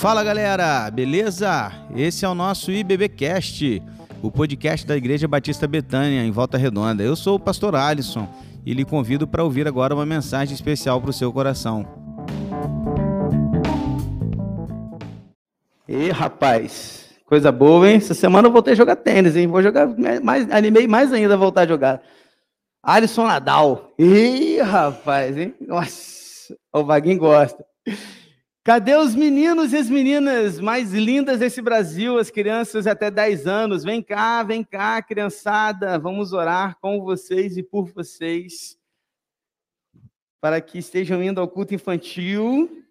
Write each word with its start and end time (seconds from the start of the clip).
Fala 0.00 0.24
galera, 0.24 0.90
beleza? 0.90 1.70
Esse 1.94 2.24
é 2.24 2.28
o 2.28 2.34
nosso 2.34 2.72
IBBcast, 2.72 3.82
o 4.22 4.30
podcast 4.30 4.86
da 4.86 4.96
Igreja 4.96 5.28
Batista 5.28 5.66
Betânia, 5.66 6.24
em 6.24 6.30
Volta 6.30 6.56
Redonda. 6.56 7.02
Eu 7.02 7.14
sou 7.14 7.36
o 7.36 7.38
pastor 7.38 7.76
Alisson 7.76 8.26
e 8.64 8.72
lhe 8.72 8.82
convido 8.82 9.28
para 9.28 9.44
ouvir 9.44 9.68
agora 9.68 9.94
uma 9.94 10.06
mensagem 10.06 10.54
especial 10.54 11.02
para 11.02 11.10
o 11.10 11.12
seu 11.12 11.30
coração. 11.30 11.86
E 15.86 16.08
rapaz, 16.08 17.10
coisa 17.26 17.52
boa, 17.52 17.86
hein? 17.86 17.98
Essa 17.98 18.14
semana 18.14 18.48
eu 18.48 18.52
voltei 18.52 18.72
a 18.72 18.76
jogar 18.76 18.96
tênis, 18.96 19.36
hein? 19.36 19.48
Vou 19.48 19.62
jogar 19.62 19.86
mais, 20.22 20.50
animei 20.50 20.86
mais 20.86 21.12
ainda 21.12 21.34
a 21.34 21.36
voltar 21.36 21.60
a 21.60 21.66
jogar. 21.66 22.00
Alisson 22.82 23.26
Nadal. 23.26 23.92
Ih, 23.98 24.62
rapaz, 24.62 25.36
hein? 25.36 25.54
Nossa, 25.60 26.56
o 26.72 26.84
Vaguinho 26.84 27.18
gosta. 27.18 27.62
Cadê 28.62 28.94
os 28.94 29.14
meninos 29.14 29.72
e 29.72 29.78
as 29.78 29.88
meninas 29.88 30.60
mais 30.60 30.92
lindas 30.92 31.38
desse 31.38 31.62
Brasil, 31.62 32.18
as 32.18 32.30
crianças 32.30 32.86
até 32.86 33.10
10 33.10 33.46
anos? 33.46 33.82
Vem 33.82 34.02
cá, 34.02 34.42
vem 34.42 34.62
cá, 34.62 35.00
criançada, 35.00 35.98
vamos 35.98 36.34
orar 36.34 36.78
com 36.78 37.00
vocês 37.00 37.56
e 37.56 37.62
por 37.62 37.90
vocês, 37.90 38.78
para 40.42 40.60
que 40.60 40.76
estejam 40.76 41.22
indo 41.22 41.40
ao 41.40 41.48
culto 41.48 41.74
infantil. 41.74 42.84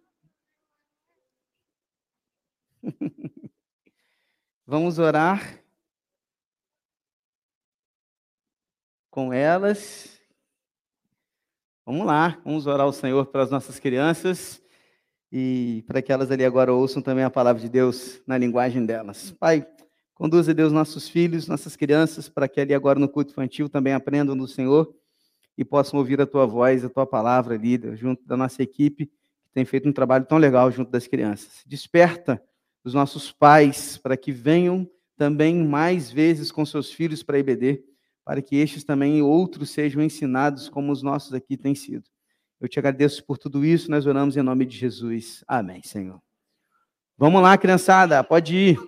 vamos 4.65 4.97
orar 4.97 5.63
com 9.11 9.31
elas. 9.31 10.19
Vamos 11.85 12.07
lá, 12.07 12.41
vamos 12.43 12.65
orar 12.65 12.87
ao 12.87 12.93
Senhor 12.93 13.27
pelas 13.27 13.51
nossas 13.51 13.79
crianças 13.79 14.59
e 15.31 15.83
para 15.87 16.01
que 16.01 16.11
elas 16.11 16.31
ali 16.31 16.43
agora 16.43 16.73
ouçam 16.73 17.01
também 17.01 17.23
a 17.23 17.29
palavra 17.29 17.61
de 17.61 17.69
Deus 17.69 18.21
na 18.25 18.37
linguagem 18.37 18.85
delas. 18.85 19.31
Pai, 19.39 19.65
conduza, 20.15 20.53
Deus, 20.53 20.71
nossos 20.71 21.07
filhos, 21.07 21.47
nossas 21.47 21.75
crianças, 21.75 22.27
para 22.27 22.47
que 22.47 22.59
ali 22.59 22.73
agora 22.73 22.99
no 22.99 23.07
culto 23.07 23.31
infantil 23.31 23.69
também 23.69 23.93
aprendam 23.93 24.35
do 24.35 24.47
Senhor 24.47 24.93
e 25.57 25.63
possam 25.63 25.99
ouvir 25.99 26.19
a 26.21 26.25
tua 26.25 26.45
voz, 26.45 26.83
a 26.83 26.89
tua 26.89 27.05
palavra 27.05 27.55
ali, 27.55 27.79
junto 27.95 28.25
da 28.25 28.35
nossa 28.35 28.63
equipe, 28.63 29.05
que 29.05 29.51
tem 29.53 29.65
feito 29.65 29.87
um 29.87 29.93
trabalho 29.93 30.25
tão 30.25 30.37
legal 30.37 30.71
junto 30.71 30.89
das 30.89 31.05
crianças. 31.05 31.63
Desperta 31.65 32.41
os 32.83 32.93
nossos 32.93 33.31
pais 33.31 33.97
para 33.97 34.15
que 34.15 34.31
venham 34.31 34.89
também 35.17 35.55
mais 35.65 36.09
vezes 36.09 36.51
com 36.51 36.65
seus 36.65 36.91
filhos 36.91 37.21
para 37.21 37.35
a 37.35 37.39
IBD, 37.39 37.83
para 38.23 38.41
que 38.41 38.55
estes 38.55 38.83
também 38.83 39.21
outros 39.21 39.69
sejam 39.69 40.01
ensinados 40.01 40.69
como 40.69 40.91
os 40.91 41.03
nossos 41.03 41.33
aqui 41.33 41.57
têm 41.57 41.75
sido. 41.75 42.05
Eu 42.59 42.67
te 42.67 42.77
agradeço 42.77 43.23
por 43.23 43.37
tudo 43.37 43.63
isso, 43.63 43.89
nós 43.89 44.05
oramos 44.05 44.35
em 44.35 44.41
nome 44.41 44.65
de 44.65 44.75
Jesus. 44.77 45.45
Amém, 45.47 45.81
Senhor. 45.81 46.21
Vamos 47.17 47.41
lá, 47.41 47.57
criançada, 47.57 48.21
pode 48.21 48.53
ir. 48.53 48.79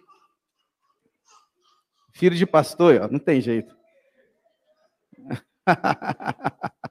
Filho 2.13 2.35
de 2.35 2.45
pastor, 2.45 3.01
ó, 3.01 3.07
não 3.07 3.19
tem 3.19 3.39
jeito. 3.39 3.73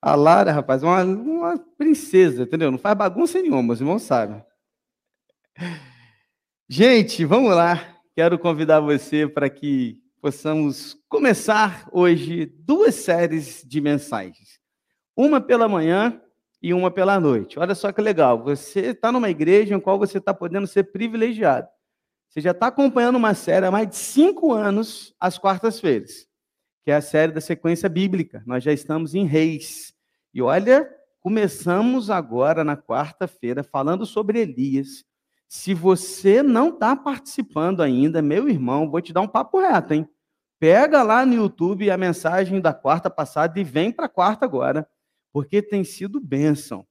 A 0.00 0.14
Lara, 0.14 0.52
rapaz, 0.52 0.84
uma, 0.84 1.02
uma 1.02 1.58
princesa, 1.76 2.44
entendeu? 2.44 2.70
Não 2.70 2.78
faz 2.78 2.96
bagunça 2.96 3.42
nenhuma, 3.42 3.72
os 3.72 3.80
irmãos 3.80 4.02
sabem. 4.02 4.40
Gente, 6.68 7.24
vamos 7.24 7.50
lá. 7.50 7.98
Quero 8.14 8.38
convidar 8.38 8.78
você 8.78 9.26
para 9.26 9.50
que 9.50 10.00
possamos 10.20 10.96
começar 11.08 11.88
hoje 11.90 12.46
duas 12.46 12.94
séries 12.94 13.64
de 13.66 13.80
mensagens 13.80 14.57
uma 15.18 15.40
pela 15.40 15.66
manhã 15.66 16.20
e 16.62 16.72
uma 16.72 16.92
pela 16.92 17.18
noite. 17.18 17.58
Olha 17.58 17.74
só 17.74 17.90
que 17.90 18.00
legal, 18.00 18.40
você 18.40 18.90
está 18.90 19.10
numa 19.10 19.28
igreja 19.28 19.74
em 19.74 19.80
qual 19.80 19.98
você 19.98 20.18
está 20.18 20.32
podendo 20.32 20.68
ser 20.68 20.92
privilegiado. 20.92 21.66
Você 22.28 22.40
já 22.40 22.52
está 22.52 22.68
acompanhando 22.68 23.16
uma 23.16 23.34
série 23.34 23.66
há 23.66 23.70
mais 23.70 23.88
de 23.88 23.96
cinco 23.96 24.52
anos, 24.52 25.12
às 25.18 25.36
quartas-feiras, 25.36 26.28
que 26.84 26.92
é 26.92 26.94
a 26.94 27.00
série 27.00 27.32
da 27.32 27.40
sequência 27.40 27.88
bíblica. 27.88 28.44
Nós 28.46 28.62
já 28.62 28.72
estamos 28.72 29.12
em 29.12 29.24
Reis. 29.24 29.92
E 30.32 30.40
olha, 30.40 30.88
começamos 31.18 32.10
agora 32.10 32.62
na 32.62 32.76
quarta-feira 32.76 33.64
falando 33.64 34.06
sobre 34.06 34.38
Elias. 34.38 35.04
Se 35.48 35.74
você 35.74 36.44
não 36.44 36.68
está 36.68 36.94
participando 36.94 37.82
ainda, 37.82 38.22
meu 38.22 38.48
irmão, 38.48 38.88
vou 38.88 39.00
te 39.00 39.12
dar 39.12 39.22
um 39.22 39.28
papo 39.28 39.58
reto, 39.58 39.94
hein? 39.94 40.08
Pega 40.60 41.02
lá 41.02 41.26
no 41.26 41.34
YouTube 41.34 41.90
a 41.90 41.96
mensagem 41.96 42.60
da 42.60 42.72
quarta 42.72 43.10
passada 43.10 43.58
e 43.58 43.64
vem 43.64 43.90
para 43.90 44.06
a 44.06 44.10
quarta 44.10 44.44
agora 44.44 44.88
porque 45.32 45.62
tem 45.62 45.84
sido 45.84 46.20
bênção. 46.20 46.86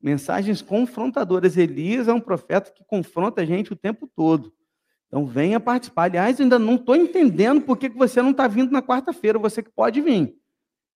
Mensagens 0.00 0.62
confrontadoras. 0.62 1.56
Elias 1.56 2.08
é 2.08 2.12
um 2.12 2.20
profeta 2.20 2.70
que 2.70 2.84
confronta 2.84 3.42
a 3.42 3.44
gente 3.44 3.72
o 3.72 3.76
tempo 3.76 4.08
todo. 4.14 4.52
Então 5.06 5.26
venha 5.26 5.60
participar. 5.60 6.04
Aliás, 6.04 6.40
ainda 6.40 6.58
não 6.58 6.76
estou 6.76 6.96
entendendo 6.96 7.62
por 7.62 7.76
que 7.76 7.88
você 7.88 8.20
não 8.20 8.30
está 8.30 8.46
vindo 8.46 8.70
na 8.70 8.82
quarta-feira, 8.82 9.38
você 9.38 9.62
que 9.62 9.70
pode 9.70 10.00
vir. 10.00 10.36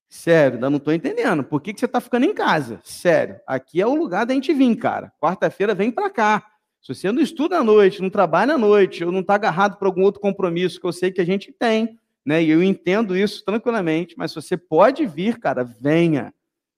Sério, 0.09 0.56
ainda 0.56 0.69
não 0.69 0.79
estou 0.79 0.93
entendendo. 0.93 1.45
Por 1.45 1.61
que, 1.61 1.73
que 1.73 1.79
você 1.79 1.87
está 1.87 2.00
ficando 2.00 2.27
em 2.27 2.34
casa? 2.34 2.81
Sério, 2.83 3.41
aqui 3.47 3.81
é 3.81 3.87
o 3.87 3.95
lugar 3.95 4.27
da 4.27 4.34
gente 4.34 4.53
vir, 4.53 4.75
cara. 4.77 5.12
Quarta-feira 5.21 5.75
vem 5.75 5.93
para 5.93 6.11
cá. 6.11 6.45
Se 6.83 6.95
você 6.95 7.12
não 7.12 7.23
estuda 7.23 7.59
à 7.59 7.65
noite, 7.65 8.03
não 8.03 8.11
trabalha 8.11 8.55
à 8.55 8.59
noite, 8.59 9.05
ou 9.05 9.12
não 9.12 9.21
está 9.21 9.34
agarrado 9.34 9.77
para 9.77 9.87
algum 9.87 10.03
outro 10.03 10.21
compromisso 10.21 10.81
que 10.81 10.87
eu 10.87 10.93
sei 10.93 11.12
que 11.12 11.21
a 11.21 11.25
gente 11.25 11.53
tem, 11.53 11.97
né? 12.25 12.42
E 12.42 12.50
eu 12.50 12.62
entendo 12.62 13.16
isso 13.16 13.44
tranquilamente, 13.44 14.14
mas 14.16 14.32
se 14.32 14.36
você 14.36 14.56
pode 14.56 15.06
vir, 15.06 15.38
cara, 15.38 15.64
venha. 15.64 16.34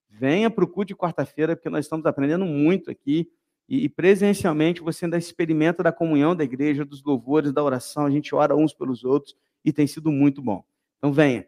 Venha 0.09 0.51
para 0.51 0.65
o 0.65 0.69
culto 0.69 0.89
de 0.89 0.97
quarta-feira, 0.97 1.57
porque 1.57 1.71
nós 1.71 1.87
estamos 1.87 2.07
aprendendo 2.07 2.45
muito 2.45 2.91
aqui. 2.91 3.29
E, 3.69 3.89
presencialmente 3.89 4.83
você 4.83 5.07
ainda 5.07 5.17
experimenta 5.17 5.83
da 5.83 5.91
comunhão 5.91 6.37
da 6.37 6.45
igreja, 6.45 6.85
dos 6.85 7.03
louvores, 7.03 7.53
da 7.53 7.63
oração. 7.63 8.05
A 8.05 8.11
gente 8.11 8.35
ora 8.35 8.55
uns 8.55 8.75
pelos 8.75 9.03
outros 9.03 9.35
e 9.65 9.73
tem 9.73 9.87
sido 9.87 10.13
muito 10.13 10.43
bom. 10.43 10.63
Então 10.99 11.13
venha. 11.13 11.47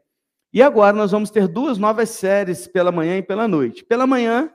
E 0.52 0.62
agora 0.62 0.96
nós 0.96 1.10
vamos 1.10 1.30
ter 1.30 1.46
duas 1.46 1.76
novas 1.76 2.10
séries 2.10 2.66
pela 2.66 2.90
manhã 2.90 3.18
e 3.18 3.22
pela 3.22 3.46
noite. 3.46 3.84
Pela 3.84 4.06
manhã, 4.06 4.50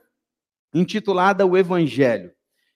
intitulada 0.73 1.45
O 1.45 1.55
Evangelho. 1.55 2.31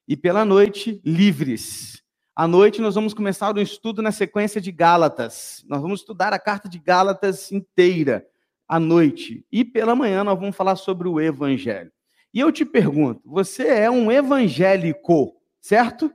E 0.08 0.16
pela 0.16 0.46
noite, 0.46 1.02
Livres. 1.04 2.03
À 2.36 2.48
noite, 2.48 2.82
nós 2.82 2.96
vamos 2.96 3.14
começar 3.14 3.56
um 3.56 3.62
estudo 3.62 4.02
na 4.02 4.12
sequência 4.12 4.60
de 4.60 4.72
Gálatas. 4.72 5.64
Nós 5.68 5.80
vamos 5.80 6.00
estudar 6.00 6.34
a 6.34 6.40
carta 6.40 6.68
de 6.68 6.80
Gálatas 6.80 7.52
inteira 7.52 8.28
à 8.68 8.80
noite. 8.80 9.46
E 9.52 9.64
pela 9.64 9.94
manhã, 9.94 10.24
nós 10.24 10.40
vamos 10.40 10.56
falar 10.56 10.76
sobre 10.76 11.08
o 11.08 11.22
Evangelho. 11.22 11.92
E 12.34 12.40
eu 12.40 12.52
te 12.52 12.66
pergunto: 12.66 13.22
você 13.24 13.68
é 13.68 13.92
um 13.92 14.12
evangélico, 14.12 15.36
certo? 15.62 16.12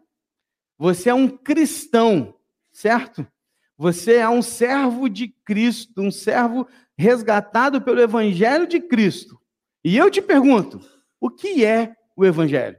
Você 0.77 1.09
é 1.09 1.15
um 1.15 1.29
cristão, 1.29 2.35
certo? 2.73 3.25
Você 3.77 4.17
é 4.17 4.29
um 4.29 4.43
servo 4.43 5.09
de 5.09 5.29
Cristo, 5.29 6.03
um 6.03 6.11
servo 6.11 6.67
resgatado 6.97 7.81
pelo 7.81 8.01
Evangelho 8.01 8.67
de 8.67 8.81
Cristo. 8.81 9.41
E 9.85 9.97
eu 9.97 10.11
te 10.11 10.21
pergunto: 10.21 10.81
o 11.21 11.31
que 11.31 11.65
é 11.65 11.95
o 12.17 12.27
Evangelho? 12.27 12.77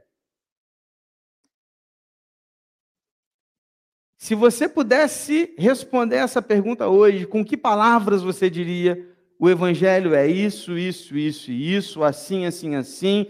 Se 4.20 4.34
você 4.34 4.68
pudesse 4.68 5.54
responder 5.56 6.16
essa 6.16 6.42
pergunta 6.42 6.86
hoje, 6.86 7.26
com 7.26 7.42
que 7.42 7.56
palavras 7.56 8.22
você 8.22 8.50
diria? 8.50 9.08
O 9.38 9.48
evangelho 9.48 10.14
é 10.14 10.26
isso, 10.26 10.76
isso, 10.76 11.16
isso 11.16 11.50
e 11.50 11.74
isso, 11.74 12.04
assim, 12.04 12.44
assim, 12.44 12.74
assim, 12.74 13.28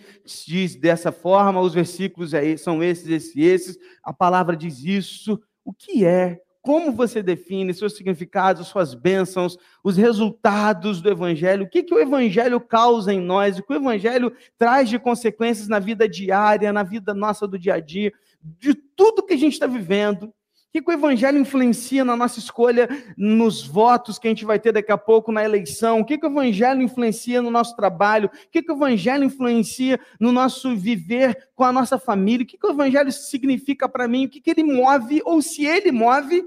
diz 0.48 0.74
dessa 0.74 1.12
forma, 1.12 1.60
os 1.60 1.74
versículos 1.74 2.34
é 2.34 2.56
são 2.56 2.82
esses, 2.82 3.06
esses, 3.08 3.36
esses, 3.36 3.78
a 4.02 4.12
palavra 4.12 4.56
diz 4.56 4.82
isso. 4.82 5.40
O 5.64 5.72
que 5.72 6.04
é? 6.04 6.40
Como 6.60 6.90
você 6.90 7.22
define 7.22 7.72
seus 7.72 7.96
significados, 7.96 8.66
suas 8.66 8.92
bênçãos, 8.92 9.56
os 9.84 9.96
resultados 9.96 11.00
do 11.00 11.08
evangelho? 11.08 11.66
O 11.66 11.70
que, 11.70 11.84
que 11.84 11.94
o 11.94 12.00
evangelho 12.00 12.60
causa 12.60 13.14
em 13.14 13.20
nós? 13.20 13.60
O 13.60 13.62
que 13.62 13.72
o 13.72 13.76
evangelho 13.76 14.32
traz 14.58 14.88
de 14.88 14.98
consequências 14.98 15.68
na 15.68 15.78
vida 15.78 16.08
diária, 16.08 16.72
na 16.72 16.82
vida 16.82 17.14
nossa 17.14 17.46
do 17.46 17.56
dia 17.56 17.74
a 17.74 17.80
dia, 17.80 18.12
de 18.42 18.74
tudo 18.74 19.22
que 19.22 19.34
a 19.34 19.38
gente 19.38 19.52
está 19.52 19.68
vivendo? 19.68 20.34
O 20.70 20.80
que, 20.80 20.88
o 20.88 20.92
evangelho 20.92 21.36
influencia 21.36 22.04
na 22.04 22.16
nossa 22.16 22.38
escolha, 22.38 22.88
nos 23.16 23.66
votos 23.66 24.20
que 24.20 24.28
a 24.28 24.30
gente 24.30 24.44
vai 24.44 24.56
ter 24.56 24.70
daqui 24.70 24.92
a 24.92 24.96
pouco 24.96 25.32
na 25.32 25.42
eleição? 25.42 25.98
O 25.98 26.04
que, 26.04 26.14
o 26.14 26.26
evangelho 26.26 26.80
influencia 26.80 27.42
no 27.42 27.50
nosso 27.50 27.74
trabalho? 27.74 28.28
O 28.32 28.48
que, 28.48 28.62
que 28.62 28.70
o 28.70 28.76
evangelho 28.76 29.24
influencia 29.24 29.98
no 30.20 30.30
nosso 30.30 30.76
viver 30.76 31.50
com 31.56 31.64
a 31.64 31.72
nossa 31.72 31.98
família? 31.98 32.44
O 32.44 32.46
que, 32.46 32.56
que 32.56 32.66
o 32.68 32.70
evangelho 32.70 33.10
significa 33.10 33.88
para 33.88 34.06
mim? 34.06 34.26
O 34.26 34.28
que, 34.28 34.40
que 34.40 34.50
ele 34.50 34.62
move, 34.62 35.20
ou 35.24 35.42
se 35.42 35.66
ele 35.66 35.90
move, 35.90 36.44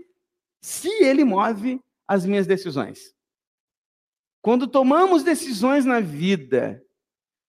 se 0.61 0.87
ele 1.03 1.25
move 1.25 1.81
as 2.07 2.25
minhas 2.25 2.47
decisões? 2.47 3.13
Quando 4.41 4.67
tomamos 4.67 5.21
decisões 5.21 5.83
na 5.83 5.99
vida, 5.99 6.81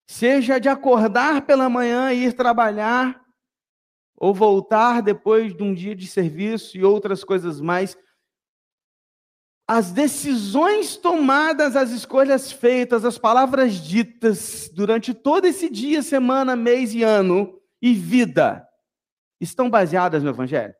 seja 0.08 0.58
de 0.58 0.68
acordar 0.68 1.42
pela 1.42 1.68
manhã 1.68 2.12
e 2.12 2.24
ir 2.24 2.32
trabalhar, 2.32 3.23
ou 4.24 4.32
voltar 4.32 5.02
depois 5.02 5.54
de 5.54 5.62
um 5.62 5.74
dia 5.74 5.94
de 5.94 6.06
serviço 6.06 6.78
e 6.78 6.82
outras 6.82 7.22
coisas 7.22 7.60
mais. 7.60 7.94
As 9.68 9.92
decisões 9.92 10.96
tomadas, 10.96 11.76
as 11.76 11.90
escolhas 11.90 12.50
feitas, 12.50 13.04
as 13.04 13.18
palavras 13.18 13.74
ditas 13.74 14.70
durante 14.72 15.12
todo 15.12 15.44
esse 15.44 15.68
dia, 15.68 16.00
semana, 16.00 16.56
mês 16.56 16.94
e 16.94 17.02
ano 17.02 17.60
e 17.82 17.92
vida 17.92 18.66
estão 19.38 19.68
baseadas 19.68 20.22
no 20.22 20.30
Evangelho? 20.30 20.74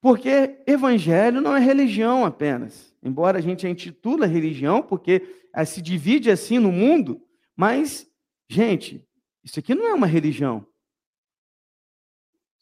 Porque 0.00 0.60
Evangelho 0.66 1.40
não 1.40 1.56
é 1.56 1.60
religião 1.60 2.24
apenas. 2.24 2.92
Embora 3.00 3.38
a 3.38 3.40
gente 3.40 3.64
a 3.64 3.70
intitula 3.70 4.26
religião, 4.26 4.82
porque 4.82 5.22
eh, 5.54 5.64
se 5.64 5.80
divide 5.80 6.32
assim 6.32 6.58
no 6.58 6.72
mundo, 6.72 7.22
mas, 7.56 8.10
gente, 8.48 9.06
isso 9.44 9.60
aqui 9.60 9.72
não 9.72 9.86
é 9.86 9.94
uma 9.94 10.08
religião. 10.08 10.66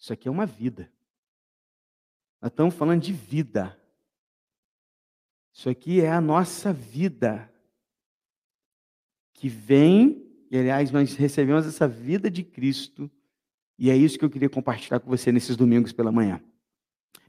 Isso 0.00 0.12
aqui 0.12 0.26
é 0.26 0.30
uma 0.30 0.46
vida. 0.46 0.90
Nós 2.40 2.50
estamos 2.50 2.74
falando 2.74 3.02
de 3.02 3.12
vida. 3.12 3.78
Isso 5.52 5.68
aqui 5.68 6.00
é 6.00 6.10
a 6.10 6.20
nossa 6.20 6.72
vida. 6.72 7.52
Que 9.34 9.48
vem, 9.48 10.26
e 10.50 10.58
aliás, 10.58 10.90
nós 10.90 11.14
recebemos 11.16 11.66
essa 11.66 11.86
vida 11.86 12.30
de 12.30 12.42
Cristo, 12.42 13.10
e 13.78 13.90
é 13.90 13.96
isso 13.96 14.18
que 14.18 14.24
eu 14.24 14.30
queria 14.30 14.48
compartilhar 14.48 15.00
com 15.00 15.08
você 15.08 15.30
nesses 15.30 15.56
domingos 15.56 15.92
pela 15.92 16.10
manhã. 16.10 16.42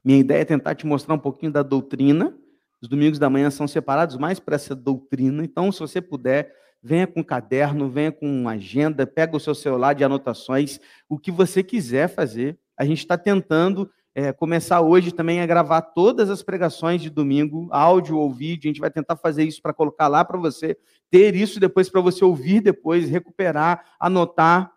Minha 0.04 0.20
ideia 0.20 0.42
é 0.42 0.46
tentar 0.46 0.76
te 0.76 0.86
mostrar 0.86 1.14
um 1.14 1.20
pouquinho 1.20 1.52
da 1.52 1.64
doutrina. 1.64 2.38
Os 2.82 2.88
domingos 2.90 3.20
da 3.20 3.30
manhã 3.30 3.52
são 3.52 3.68
separados 3.68 4.18
mais 4.18 4.40
para 4.40 4.56
essa 4.56 4.76
doutrina, 4.76 5.44
então, 5.44 5.72
se 5.72 5.80
você 5.80 6.02
puder, 6.02 6.56
venha 6.82 7.06
com 7.06 7.24
caderno, 7.24 7.90
venha 7.90 8.12
com 8.12 8.50
agenda, 8.50 9.06
pega 9.06 9.38
o 9.38 9.40
seu 9.40 9.54
celular 9.54 9.94
de 9.94 10.04
anotações, 10.04 10.80
o 11.08 11.20
que 11.20 11.32
você 11.32 11.62
quiser 11.62 12.08
fazer. 12.08 12.58
A 12.78 12.84
gente 12.84 13.00
está 13.00 13.18
tentando 13.18 13.90
é, 14.16 14.34
começar 14.34 14.82
hoje 14.82 15.12
também 15.12 15.42
a 15.42 15.46
gravar 15.46 15.82
todas 15.82 16.30
as 16.30 16.42
pregações 16.42 17.02
de 17.02 17.10
domingo, 17.10 17.68
áudio 17.72 18.18
ou 18.18 18.34
vídeo. 18.34 18.68
A 18.68 18.72
gente 18.72 18.82
vai 18.82 18.92
tentar 18.92 19.16
fazer 19.16 19.44
isso 19.44 19.62
para 19.62 19.74
colocar 19.74 20.08
lá 20.08 20.26
para 20.26 20.40
você, 20.40 20.78
ter 21.10 21.36
isso 21.36 21.60
depois 21.60 21.90
para 21.90 22.02
você 22.02 22.26
ouvir 22.26 22.62
depois, 22.62 23.10
recuperar, 23.10 23.86
anotar, 24.00 24.72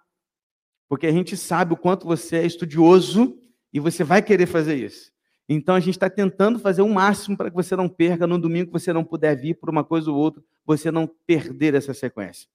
porque 0.88 1.06
a 1.06 1.12
gente 1.12 1.36
sabe 1.36 1.72
o 1.72 1.76
quanto 1.76 2.06
você 2.06 2.36
é 2.36 2.46
estudioso 2.46 3.36
e 3.72 3.80
você 3.80 4.04
vai 4.04 4.22
querer 4.22 4.46
fazer 4.46 4.76
isso. 4.76 5.13
Então 5.48 5.74
a 5.74 5.80
gente 5.80 5.94
está 5.94 6.08
tentando 6.08 6.58
fazer 6.58 6.82
o 6.82 6.88
máximo 6.88 7.36
para 7.36 7.50
que 7.50 7.56
você 7.56 7.76
não 7.76 7.88
perca 7.88 8.26
no 8.26 8.38
domingo, 8.38 8.66
que 8.66 8.80
você 8.80 8.92
não 8.92 9.04
puder 9.04 9.36
vir 9.36 9.54
por 9.54 9.68
uma 9.68 9.84
coisa 9.84 10.10
ou 10.10 10.16
outra, 10.16 10.42
você 10.64 10.90
não 10.90 11.06
perder 11.26 11.74
essa 11.74 11.92
sequência. 11.92 12.48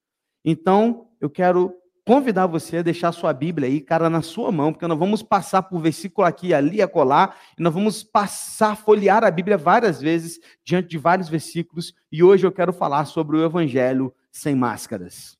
Então 0.43 1.07
eu 1.21 1.29
quero 1.29 1.75
convidar 2.09 2.47
você 2.47 2.77
a 2.77 2.81
deixar 2.81 3.11
sua 3.11 3.31
Bíblia 3.31 3.67
aí, 3.67 3.79
cara, 3.79 4.09
na 4.09 4.23
sua 4.23 4.51
mão, 4.51 4.73
porque 4.73 4.87
nós 4.87 4.97
vamos 4.97 5.21
passar 5.21 5.61
por 5.61 5.79
versículo 5.79 6.25
aqui, 6.25 6.55
ali, 6.55 6.81
acolá, 6.81 7.35
e 7.55 7.61
nós 7.61 7.71
vamos 7.71 8.03
passar, 8.03 8.75
folhear 8.75 9.23
a 9.23 9.29
Bíblia 9.29 9.59
várias 9.59 10.01
vezes, 10.01 10.39
diante 10.65 10.89
de 10.89 10.97
vários 10.97 11.29
versículos, 11.29 11.93
e 12.11 12.23
hoje 12.23 12.47
eu 12.47 12.51
quero 12.51 12.73
falar 12.73 13.05
sobre 13.05 13.37
o 13.37 13.45
Evangelho 13.45 14.11
sem 14.31 14.55
máscaras. 14.55 15.37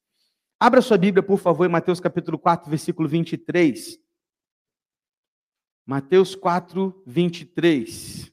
Abra 0.60 0.80
sua 0.80 0.98
Bíblia, 0.98 1.24
por 1.24 1.40
favor, 1.40 1.66
em 1.66 1.72
Mateus 1.72 2.00
capítulo 2.00 2.38
4, 2.38 2.70
versículo 2.70 3.10
23. 3.10 3.98
Mateus 5.90 6.36
4, 6.36 7.02
23. 7.04 8.32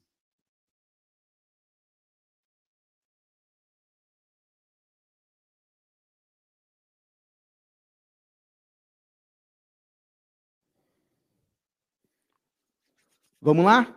Vamos 13.41 13.64
lá? 13.64 13.97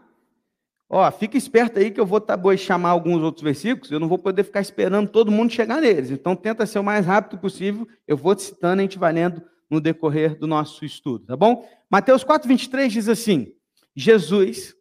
Ó, 0.87 1.11
fica 1.11 1.37
esperto 1.37 1.79
aí 1.79 1.91
que 1.91 1.99
eu 1.99 2.05
vou 2.05 2.25
chamar 2.57 2.91
alguns 2.91 3.21
outros 3.21 3.43
versículos, 3.43 3.91
eu 3.91 3.99
não 3.99 4.07
vou 4.07 4.17
poder 4.17 4.45
ficar 4.45 4.61
esperando 4.61 5.09
todo 5.09 5.29
mundo 5.29 5.51
chegar 5.51 5.81
neles. 5.81 6.11
Então 6.11 6.33
tenta 6.33 6.65
ser 6.65 6.79
o 6.79 6.83
mais 6.83 7.05
rápido 7.05 7.37
possível, 7.37 7.85
eu 8.07 8.15
vou 8.15 8.33
te 8.33 8.43
citando 8.43 8.79
a 8.79 8.83
gente 8.83 8.97
vai 8.97 9.11
lendo 9.11 9.43
no 9.69 9.79
decorrer 9.79 10.37
do 10.37 10.47
nosso 10.47 10.83
estudo, 10.83 11.25
tá 11.25 11.37
bom? 11.37 11.67
Mateus 11.89 12.23
4:23 12.23 12.87
diz 12.89 13.09
assim: 13.09 13.53
Jesus 13.95 14.75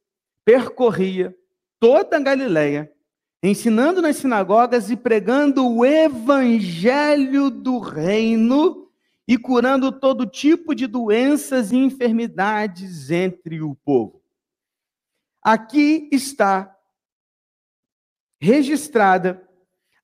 percorria 0.45 1.37
toda 1.79 2.17
a 2.17 2.21
Galileia, 2.21 2.91
ensinando 3.43 4.01
nas 4.01 4.17
sinagogas 4.17 4.91
e 4.91 4.97
pregando 4.97 5.69
o 5.69 5.85
evangelho 5.85 7.51
do 7.51 7.79
reino 7.79 8.89
e 9.27 9.37
curando 9.37 9.93
todo 9.93 10.25
tipo 10.25 10.75
de 10.75 10.87
doenças 10.87 11.71
e 11.71 11.77
enfermidades 11.77 13.11
entre 13.11 13.61
o 13.61 13.75
povo. 13.75 14.23
Aqui 15.43 16.09
está 16.11 16.75
registrada 18.41 19.47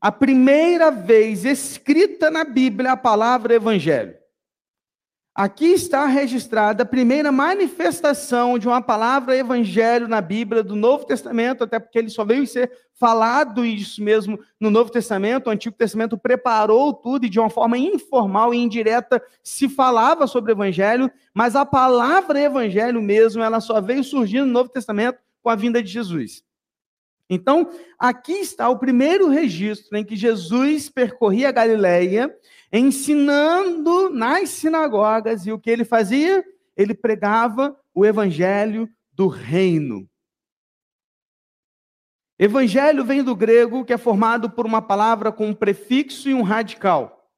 a 0.01 0.13
primeira 0.13 0.91
vez 0.91 1.47
escrita 1.47 2.31
na 2.31 2.45
Bíblia 2.45 2.93
a 2.93 2.97
palavra 2.97 3.55
evangelho. 3.55 4.15
Aqui 5.35 5.67
está 5.67 6.07
registrada 6.07 6.85
a 6.85 6.87
primeira 6.87 7.33
manifestação 7.33 8.57
de 8.57 8.69
uma 8.69 8.81
palavra 8.81 9.37
evangelho 9.37 10.07
na 10.07 10.21
Bíblia 10.21 10.63
do 10.63 10.77
Novo 10.77 11.05
Testamento, 11.05 11.65
até 11.65 11.81
porque 11.81 11.99
ele 11.99 12.09
só 12.09 12.25
veio 12.25 12.47
ser 12.47 12.71
falado 12.95 13.65
isso 13.65 14.01
mesmo 14.01 14.39
no 14.61 14.71
Novo 14.71 14.93
Testamento. 14.93 15.49
O 15.49 15.51
Antigo 15.51 15.75
Testamento 15.77 16.17
preparou 16.17 16.95
tudo 16.95 17.27
e 17.27 17.29
de 17.29 17.41
uma 17.41 17.51
forma 17.51 17.77
informal 17.77 18.55
e 18.55 18.59
indireta 18.59 19.21
se 19.43 19.69
falava 19.69 20.29
sobre 20.29 20.53
o 20.53 20.55
evangelho, 20.55 21.11
mas 21.35 21.57
a 21.57 21.67
palavra 21.67 22.41
evangelho 22.41 23.03
mesmo, 23.03 23.43
ela 23.43 23.61
só 23.61 23.81
veio 23.81 24.05
surgindo 24.05 24.47
no 24.47 24.53
Novo 24.53 24.69
Testamento 24.69 25.19
com 25.43 25.51
a 25.51 25.57
vinda 25.57 25.83
de 25.83 25.91
Jesus. 25.91 26.45
Então, 27.29 27.71
aqui 27.99 28.35
está 28.35 28.69
o 28.69 28.79
primeiro 28.79 29.29
registro 29.29 29.97
em 29.97 30.05
que 30.05 30.15
Jesus 30.15 30.89
percorria 30.89 31.49
a 31.49 31.53
Galileia 31.53 32.33
ensinando 32.73 34.11
nas 34.11 34.51
sinagogas, 34.51 35.47
e 35.47 35.53
o 35.53 35.59
que 35.59 35.71
ele 35.71 35.85
fazia? 35.85 36.45
Ele 36.77 36.95
pregava 36.95 37.77
o 37.95 38.05
evangelho 38.05 38.89
do 39.13 39.29
reino. 39.29 40.09
Evangelho 42.39 43.05
vem 43.05 43.23
do 43.23 43.37
grego, 43.37 43.85
que 43.85 43.93
é 43.93 43.99
formado 43.99 44.51
por 44.51 44.67
uma 44.67 44.83
palavra 44.83 45.31
com 45.31 45.47
um 45.47 45.55
prefixo 45.55 46.29
e 46.29 46.35
um 46.35 46.43
radical. 46.43 47.31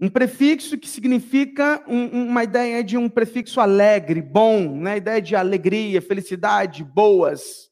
Um 0.00 0.08
prefixo 0.08 0.78
que 0.78 0.88
significa 0.88 1.84
um, 1.86 2.28
uma 2.28 2.42
ideia 2.42 2.82
de 2.82 2.96
um 2.96 3.08
prefixo 3.08 3.60
alegre, 3.60 4.20
bom, 4.20 4.76
né? 4.76 4.96
ideia 4.96 5.20
de 5.20 5.36
alegria, 5.36 6.02
felicidade, 6.02 6.82
boas. 6.82 7.70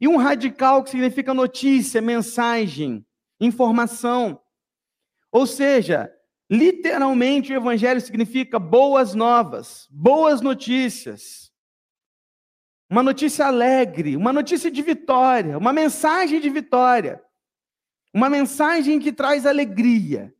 E 0.00 0.08
um 0.08 0.16
radical 0.16 0.82
que 0.82 0.90
significa 0.90 1.32
notícia, 1.32 2.00
mensagem, 2.00 3.06
informação. 3.40 4.40
Ou 5.36 5.46
seja, 5.46 5.98
Literalmente, 6.48 7.52
o 7.52 7.56
evangelho 7.56 8.00
significa 8.00 8.58
boas 8.58 9.14
novas, 9.14 9.88
boas 9.90 10.40
notícias. 10.40 11.52
Uma 12.88 13.02
notícia 13.02 13.46
alegre, 13.46 14.16
uma 14.16 14.32
notícia 14.32 14.70
de 14.70 14.80
vitória, 14.80 15.58
uma 15.58 15.72
mensagem 15.72 16.40
de 16.40 16.48
vitória. 16.48 17.20
Uma 18.14 18.30
mensagem 18.30 19.00
que 19.00 19.12
traz 19.12 19.44
alegria. 19.44 20.32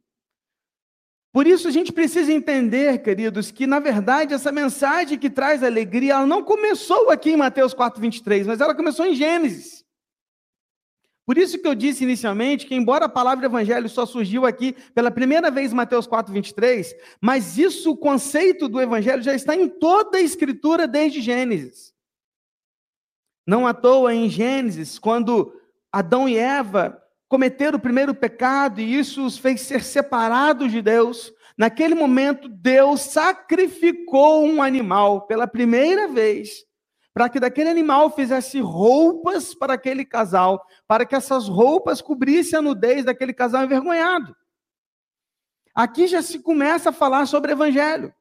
Por 1.32 1.46
isso 1.46 1.66
a 1.68 1.72
gente 1.72 1.92
precisa 1.92 2.32
entender, 2.32 3.02
queridos, 3.02 3.50
que 3.50 3.66
na 3.66 3.80
verdade 3.80 4.32
essa 4.32 4.52
mensagem 4.52 5.18
que 5.18 5.28
traz 5.28 5.62
alegria, 5.62 6.14
ela 6.14 6.26
não 6.26 6.42
começou 6.42 7.10
aqui 7.10 7.32
em 7.32 7.36
Mateus 7.36 7.74
4:23, 7.74 8.46
mas 8.46 8.60
ela 8.60 8.74
começou 8.74 9.04
em 9.04 9.14
Gênesis. 9.14 9.84
Por 11.26 11.36
isso 11.36 11.58
que 11.58 11.66
eu 11.66 11.74
disse 11.74 12.04
inicialmente 12.04 12.66
que, 12.66 12.74
embora 12.76 13.06
a 13.06 13.08
palavra 13.08 13.46
evangelho 13.46 13.88
só 13.88 14.06
surgiu 14.06 14.46
aqui 14.46 14.76
pela 14.94 15.10
primeira 15.10 15.50
vez 15.50 15.72
em 15.72 15.74
Mateus 15.74 16.06
4, 16.06 16.32
23, 16.32 16.94
mas 17.20 17.58
isso, 17.58 17.90
o 17.90 17.96
conceito 17.96 18.68
do 18.68 18.80
evangelho, 18.80 19.20
já 19.24 19.34
está 19.34 19.56
em 19.56 19.68
toda 19.68 20.18
a 20.18 20.22
escritura 20.22 20.86
desde 20.86 21.20
Gênesis. 21.20 21.92
Não 23.44 23.66
à 23.66 23.74
toa 23.74 24.14
em 24.14 24.30
Gênesis, 24.30 25.00
quando 25.00 25.52
Adão 25.90 26.28
e 26.28 26.36
Eva 26.36 27.02
cometeram 27.28 27.76
o 27.76 27.82
primeiro 27.82 28.14
pecado 28.14 28.80
e 28.80 28.96
isso 28.96 29.26
os 29.26 29.36
fez 29.36 29.62
ser 29.62 29.82
separados 29.82 30.70
de 30.70 30.80
Deus, 30.80 31.32
naquele 31.58 31.96
momento 31.96 32.48
Deus 32.48 33.00
sacrificou 33.00 34.44
um 34.44 34.62
animal 34.62 35.26
pela 35.26 35.48
primeira 35.48 36.06
vez 36.06 36.65
para 37.16 37.30
que 37.30 37.40
daquele 37.40 37.70
animal 37.70 38.10
fizesse 38.10 38.60
roupas 38.60 39.54
para 39.54 39.72
aquele 39.72 40.04
casal, 40.04 40.62
para 40.86 41.06
que 41.06 41.14
essas 41.14 41.48
roupas 41.48 42.02
cobrissem 42.02 42.58
a 42.58 42.60
nudez 42.60 43.06
daquele 43.06 43.32
casal 43.32 43.64
envergonhado. 43.64 44.36
Aqui 45.74 46.06
já 46.06 46.20
se 46.20 46.40
começa 46.40 46.90
a 46.90 46.92
falar 46.92 47.24
sobre 47.24 47.52
evangelho. 47.52 48.14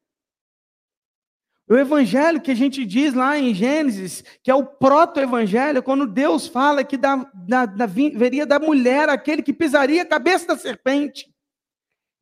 O 1.68 1.75
evangelho 1.75 2.42
que 2.42 2.52
a 2.52 2.56
gente 2.56 2.86
diz 2.86 3.14
lá 3.14 3.38
em 3.38 3.54
Gênesis, 3.54 4.24
que 4.42 4.50
é 4.50 4.56
o 4.56 4.66
proto-evangelho, 4.66 5.84
quando 5.84 6.08
Deus 6.08 6.48
fala 6.48 6.82
que 6.82 6.96
da, 6.96 7.18
da, 7.34 7.66
da, 7.66 7.86
veria 7.86 8.46
da 8.46 8.60
mulher 8.60 9.10
aquele 9.10 9.44
que 9.44 9.52
pisaria 9.52 10.04
a 10.04 10.08
cabeça 10.08 10.48
da 10.48 10.58
serpente. 10.58 11.30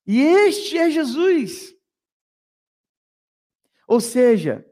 E 0.07 0.19
este 0.19 0.79
é 0.79 0.89
Jesus. 0.89 1.75
Ou 3.87 4.01
seja, 4.01 4.65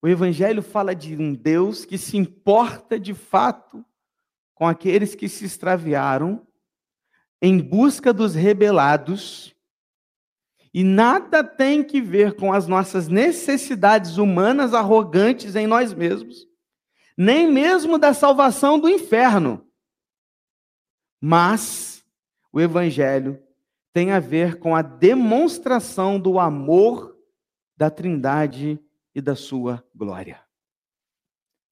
o 0.00 0.08
Evangelho 0.08 0.62
fala 0.62 0.94
de 0.94 1.16
um 1.16 1.34
Deus 1.34 1.84
que 1.84 1.98
se 1.98 2.16
importa 2.16 2.98
de 2.98 3.14
fato 3.14 3.84
com 4.54 4.66
aqueles 4.66 5.14
que 5.14 5.28
se 5.28 5.44
extraviaram, 5.44 6.46
em 7.40 7.58
busca 7.60 8.12
dos 8.12 8.34
rebelados, 8.34 9.54
E 10.72 10.84
nada 10.84 11.42
tem 11.42 11.82
que 11.82 12.00
ver 12.00 12.34
com 12.34 12.52
as 12.52 12.66
nossas 12.66 13.08
necessidades 13.08 14.18
humanas 14.18 14.74
arrogantes 14.74 15.56
em 15.56 15.66
nós 15.66 15.94
mesmos, 15.94 16.46
nem 17.16 17.50
mesmo 17.50 17.98
da 17.98 18.12
salvação 18.12 18.78
do 18.78 18.88
inferno. 18.88 19.66
Mas 21.20 22.04
o 22.52 22.60
Evangelho 22.60 23.42
tem 23.92 24.12
a 24.12 24.20
ver 24.20 24.58
com 24.58 24.76
a 24.76 24.82
demonstração 24.82 26.20
do 26.20 26.38
amor 26.38 27.16
da 27.76 27.90
Trindade 27.90 28.78
e 29.18 29.20
da 29.20 29.34
sua 29.34 29.84
glória. 29.94 30.40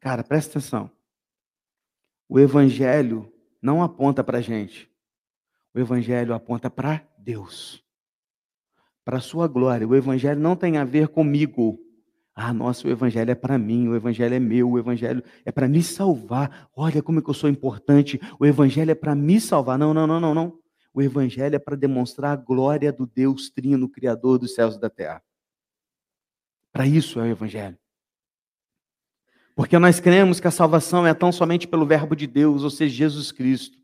Cara, 0.01 0.23
presta 0.25 0.59
atenção. 0.59 0.91
O 2.29 2.41
Evangelho 2.41 3.33
não 3.63 3.83
aponta 3.83 4.23
para 4.23 4.39
a 4.39 4.41
gente. 4.41 4.91
O 5.73 5.79
Evangelho 5.79 6.35
aponta 6.35 6.69
para 6.69 7.07
Deus. 7.19 7.85
Para 9.05 9.19
a 9.19 9.21
sua 9.21 9.47
glória. 9.47 9.87
O 9.87 9.95
Evangelho 9.95 10.41
não 10.41 10.57
tem 10.57 10.77
a 10.77 10.85
ver 10.85 11.09
comigo. 11.09 11.79
Ah, 12.35 12.53
nossa, 12.53 12.87
o 12.87 12.91
Evangelho 12.91 13.31
é 13.31 13.35
para 13.35 13.57
mim, 13.57 13.89
o 13.89 13.95
Evangelho 13.95 14.35
é 14.35 14.39
meu, 14.39 14.71
o 14.71 14.79
Evangelho 14.79 15.23
é 15.45 15.51
para 15.51 15.67
me 15.67 15.83
salvar. 15.83 16.69
Olha 16.77 17.03
como 17.03 17.21
é 17.21 17.23
que 17.23 17.31
eu 17.31 17.35
sou 17.35 17.49
importante. 17.49 18.21
O 18.39 18.45
Evangelho 18.45 18.91
é 18.91 18.95
para 18.95 19.15
me 19.15 19.41
salvar. 19.41 19.79
Não, 19.79 19.95
não, 19.95 20.07
não, 20.07 20.21
não, 20.21 20.35
não. 20.35 20.59
O 20.93 21.01
Evangelho 21.01 21.55
é 21.55 21.59
para 21.59 21.77
demonstrar 21.77 22.33
a 22.33 22.37
glória 22.37 22.93
do 22.93 23.07
Deus 23.07 23.49
Trino, 23.51 23.89
Criador 23.89 24.39
dos 24.39 24.55
céus 24.55 24.75
e 24.75 24.81
da 24.81 24.91
terra. 24.91 25.23
Para 26.77 26.87
isso 26.87 27.19
é 27.19 27.23
o 27.23 27.27
Evangelho. 27.27 27.79
Porque 29.55 29.79
nós 29.79 29.99
cremos 29.99 30.39
que 30.39 30.47
a 30.47 30.51
salvação 30.51 31.07
é 31.07 31.15
tão 31.15 31.33
somente 31.33 31.67
pelo 31.67 31.87
Verbo 31.87 32.15
de 32.15 32.27
Deus, 32.27 32.63
ou 32.63 32.69
seja, 32.69 32.95
Jesus 32.95 33.33
Cristo. 33.33 33.79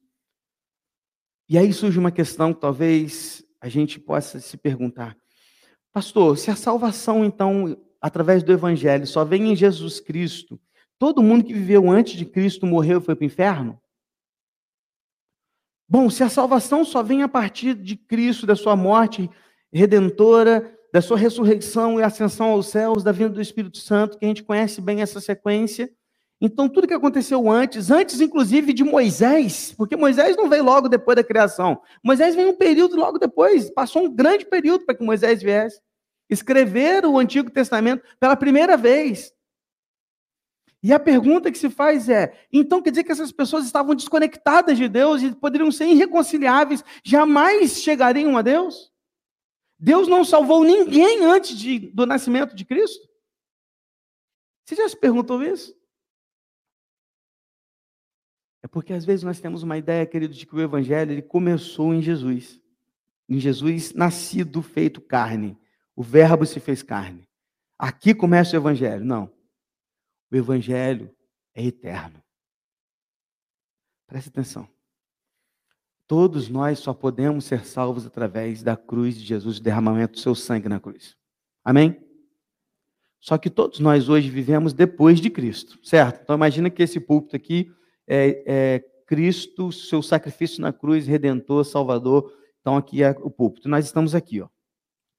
E 1.48 1.56
aí 1.56 1.72
surge 1.72 1.98
uma 1.98 2.12
questão 2.12 2.52
que 2.52 2.60
talvez 2.60 3.42
a 3.62 3.66
gente 3.66 3.98
possa 3.98 4.40
se 4.40 4.58
perguntar: 4.58 5.16
Pastor, 5.90 6.36
se 6.36 6.50
a 6.50 6.54
salvação, 6.54 7.24
então, 7.24 7.82
através 7.98 8.42
do 8.42 8.52
Evangelho, 8.52 9.06
só 9.06 9.24
vem 9.24 9.50
em 9.50 9.56
Jesus 9.56 9.98
Cristo, 9.98 10.60
todo 10.98 11.22
mundo 11.22 11.44
que 11.44 11.54
viveu 11.54 11.90
antes 11.90 12.12
de 12.12 12.26
Cristo 12.26 12.66
morreu 12.66 12.98
e 12.98 13.02
foi 13.02 13.16
para 13.16 13.22
o 13.22 13.26
inferno? 13.26 13.80
Bom, 15.88 16.10
se 16.10 16.22
a 16.22 16.28
salvação 16.28 16.84
só 16.84 17.02
vem 17.02 17.22
a 17.22 17.28
partir 17.28 17.72
de 17.74 17.96
Cristo, 17.96 18.44
da 18.44 18.54
sua 18.54 18.76
morte 18.76 19.30
redentora, 19.72 20.78
da 20.92 21.00
sua 21.00 21.16
ressurreição 21.16 21.98
e 21.98 22.02
ascensão 22.02 22.48
aos 22.48 22.68
céus, 22.68 23.02
da 23.02 23.12
vinda 23.12 23.30
do 23.30 23.40
Espírito 23.40 23.78
Santo, 23.78 24.18
que 24.18 24.24
a 24.26 24.28
gente 24.28 24.42
conhece 24.42 24.80
bem 24.80 25.00
essa 25.00 25.20
sequência. 25.20 25.90
Então, 26.38 26.68
tudo 26.68 26.86
que 26.86 26.92
aconteceu 26.92 27.50
antes, 27.50 27.90
antes 27.90 28.20
inclusive 28.20 28.72
de 28.74 28.84
Moisés, 28.84 29.72
porque 29.76 29.96
Moisés 29.96 30.36
não 30.36 30.50
veio 30.50 30.64
logo 30.64 30.88
depois 30.88 31.16
da 31.16 31.24
criação. 31.24 31.80
Moisés 32.04 32.34
veio 32.34 32.50
um 32.50 32.56
período 32.56 32.96
logo 32.96 33.18
depois, 33.18 33.70
passou 33.70 34.04
um 34.04 34.14
grande 34.14 34.44
período 34.44 34.84
para 34.84 34.94
que 34.94 35.04
Moisés 35.04 35.42
viesse. 35.42 35.80
Escrever 36.28 37.06
o 37.06 37.18
Antigo 37.18 37.50
Testamento 37.50 38.02
pela 38.20 38.36
primeira 38.36 38.76
vez. 38.76 39.32
E 40.82 40.92
a 40.92 40.98
pergunta 40.98 41.50
que 41.50 41.58
se 41.58 41.70
faz 41.70 42.08
é: 42.08 42.34
então 42.52 42.82
quer 42.82 42.90
dizer 42.90 43.04
que 43.04 43.12
essas 43.12 43.30
pessoas 43.32 43.64
estavam 43.64 43.94
desconectadas 43.94 44.76
de 44.76 44.88
Deus 44.88 45.22
e 45.22 45.32
poderiam 45.32 45.70
ser 45.70 45.86
irreconciliáveis, 45.86 46.84
jamais 47.04 47.80
chegariam 47.80 48.36
a 48.36 48.42
Deus? 48.42 48.91
Deus 49.84 50.06
não 50.06 50.24
salvou 50.24 50.62
ninguém 50.62 51.24
antes 51.24 51.58
de, 51.58 51.90
do 51.90 52.06
nascimento 52.06 52.54
de 52.54 52.64
Cristo? 52.64 53.04
Você 54.64 54.76
já 54.76 54.88
se 54.88 54.96
perguntou 54.96 55.42
isso? 55.42 55.76
É 58.62 58.68
porque 58.68 58.92
às 58.92 59.04
vezes 59.04 59.24
nós 59.24 59.40
temos 59.40 59.64
uma 59.64 59.76
ideia, 59.76 60.06
querido, 60.06 60.32
de 60.34 60.46
que 60.46 60.54
o 60.54 60.60
evangelho 60.60 61.10
ele 61.10 61.20
começou 61.20 61.92
em 61.92 62.00
Jesus. 62.00 62.60
Em 63.28 63.40
Jesus 63.40 63.92
nascido, 63.92 64.62
feito 64.62 65.00
carne. 65.00 65.58
O 65.96 66.02
verbo 66.04 66.46
se 66.46 66.60
fez 66.60 66.80
carne. 66.80 67.28
Aqui 67.76 68.14
começa 68.14 68.54
o 68.54 68.60
evangelho. 68.60 69.04
Não. 69.04 69.34
O 70.30 70.36
evangelho 70.36 71.12
é 71.56 71.64
eterno. 71.64 72.22
Preste 74.06 74.28
atenção. 74.28 74.68
Todos 76.06 76.48
nós 76.48 76.78
só 76.78 76.92
podemos 76.92 77.44
ser 77.44 77.64
salvos 77.64 78.06
através 78.06 78.62
da 78.62 78.76
cruz 78.76 79.16
de 79.16 79.24
Jesus, 79.24 79.58
o 79.58 79.62
derramamento 79.62 80.14
do 80.14 80.20
seu 80.20 80.34
sangue 80.34 80.68
na 80.68 80.80
cruz. 80.80 81.16
Amém? 81.64 82.02
Só 83.20 83.38
que 83.38 83.48
todos 83.48 83.78
nós 83.78 84.08
hoje 84.08 84.28
vivemos 84.28 84.72
depois 84.72 85.20
de 85.20 85.30
Cristo, 85.30 85.78
certo? 85.82 86.20
Então 86.22 86.34
imagina 86.34 86.68
que 86.68 86.82
esse 86.82 86.98
púlpito 86.98 87.36
aqui 87.36 87.72
é, 88.06 88.42
é 88.46 88.78
Cristo, 89.06 89.70
seu 89.70 90.02
sacrifício 90.02 90.60
na 90.60 90.72
cruz, 90.72 91.06
redentor, 91.06 91.64
salvador. 91.64 92.32
Então 92.60 92.76
aqui 92.76 93.02
é 93.02 93.10
o 93.10 93.30
púlpito. 93.30 93.68
Nós 93.68 93.84
estamos 93.84 94.14
aqui, 94.14 94.40
ó. 94.40 94.48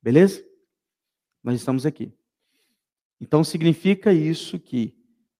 Beleza? 0.01 0.43
Nós 1.41 1.55
estamos 1.55 1.85
aqui. 1.85 2.13
Então 3.21 3.41
significa 3.41 4.11
isso 4.11 4.59
que 4.59 4.93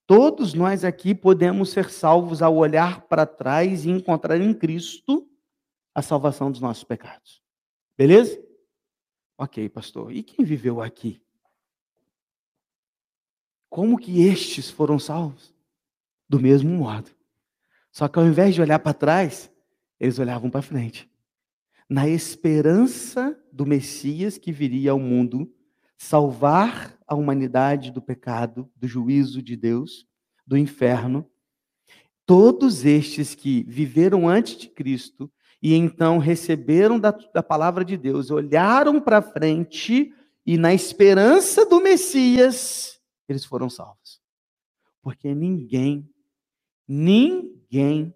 todos 0.08 0.54
nós 0.54 0.86
aqui 0.86 1.14
podemos 1.14 1.70
ser 1.70 1.90
salvos 1.90 2.42
ao 2.42 2.56
olhar 2.56 3.02
para 3.08 3.26
trás 3.26 3.84
e 3.86 3.90
encontrar 3.90 4.40
em 4.40 4.54
Cristo 4.54 5.28
a 5.94 6.02
salvação 6.02 6.52
dos 6.52 6.62
nossos 6.62 6.84
pecados. 6.84 7.42
Beleza? 7.98 8.42
Ok, 9.38 9.70
pastor. 9.70 10.12
E 10.12 10.24
quem 10.24 10.46
viveu 10.46 10.82
aqui? 10.82 11.22
Como 13.70 13.98
que 13.98 14.22
estes 14.22 14.70
foram 14.70 15.00
salvos? 15.00 15.54
Do 16.30 16.40
mesmo 16.40 16.70
modo. 16.70 17.12
Só 17.92 18.08
que 18.08 18.18
ao 18.18 18.26
invés 18.26 18.56
de 18.56 18.62
olhar 18.62 18.80
para 18.80 18.94
trás, 18.94 19.52
eles 20.00 20.18
olhavam 20.20 20.50
para 20.50 20.62
frente. 20.62 21.10
Na 21.90 22.08
esperança 22.08 23.40
do 23.52 23.66
Messias 23.66 24.38
que 24.38 24.52
viria 24.52 24.92
ao 24.92 25.00
mundo 25.00 25.54
salvar 25.98 26.98
a 27.08 27.16
humanidade 27.16 27.92
do 27.92 28.02
pecado, 28.02 28.72
do 28.76 28.88
juízo 28.88 29.42
de 29.42 29.56
Deus, 29.56 30.08
do 30.46 30.58
inferno, 30.58 31.30
todos 32.26 32.86
estes 32.86 33.36
que 33.36 33.64
viveram 33.64 34.28
antes 34.28 34.58
de 34.58 34.70
Cristo 34.70 35.32
e 35.64 35.74
então 35.76 36.18
receberam 36.18 37.00
da, 37.00 37.12
da 37.12 37.42
palavra 37.42 37.86
de 37.86 37.96
Deus, 37.96 38.30
olharam 38.30 39.00
para 39.00 39.22
frente 39.22 40.14
e, 40.46 40.58
na 40.58 40.74
esperança 40.74 41.66
do 41.66 41.80
Messias, 41.80 43.00
eles 43.30 43.46
foram 43.46 43.70
salvos. 43.70 44.22
Porque 45.02 45.34
ninguém, 45.34 46.14
ninguém 46.86 48.14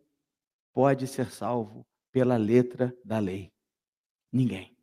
pode 0.74 1.08
ser 1.08 1.32
salvo 1.32 1.88
pela 2.12 2.36
letra 2.36 2.94
da 3.02 3.18
lei. 3.18 3.50
Ninguém. 4.30 4.76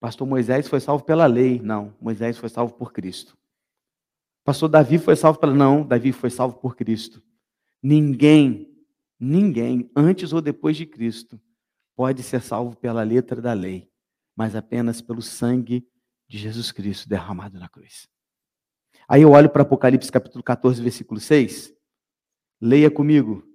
Pastor 0.00 0.26
Moisés 0.26 0.66
foi 0.66 0.80
salvo 0.80 1.04
pela 1.04 1.26
lei. 1.26 1.60
Não, 1.60 1.94
Moisés 2.00 2.38
foi 2.38 2.48
salvo 2.48 2.72
por 2.72 2.94
Cristo. 2.94 3.36
Pastor 4.42 4.70
Davi 4.70 4.96
foi 4.96 5.16
salvo 5.16 5.38
pela. 5.38 5.52
Não, 5.52 5.86
Davi 5.86 6.12
foi 6.12 6.30
salvo 6.30 6.58
por 6.58 6.74
Cristo. 6.74 7.22
Ninguém 7.82 8.71
Ninguém, 9.24 9.88
antes 9.94 10.32
ou 10.32 10.40
depois 10.40 10.76
de 10.76 10.84
Cristo, 10.84 11.40
pode 11.94 12.24
ser 12.24 12.42
salvo 12.42 12.76
pela 12.76 13.04
letra 13.04 13.40
da 13.40 13.52
lei, 13.52 13.88
mas 14.34 14.56
apenas 14.56 15.00
pelo 15.00 15.22
sangue 15.22 15.86
de 16.26 16.38
Jesus 16.38 16.72
Cristo 16.72 17.08
derramado 17.08 17.56
na 17.56 17.68
cruz. 17.68 18.08
Aí 19.06 19.22
eu 19.22 19.30
olho 19.30 19.48
para 19.48 19.62
Apocalipse 19.62 20.10
capítulo 20.10 20.42
14, 20.42 20.82
versículo 20.82 21.20
6. 21.20 21.72
Leia 22.60 22.90
comigo. 22.90 23.46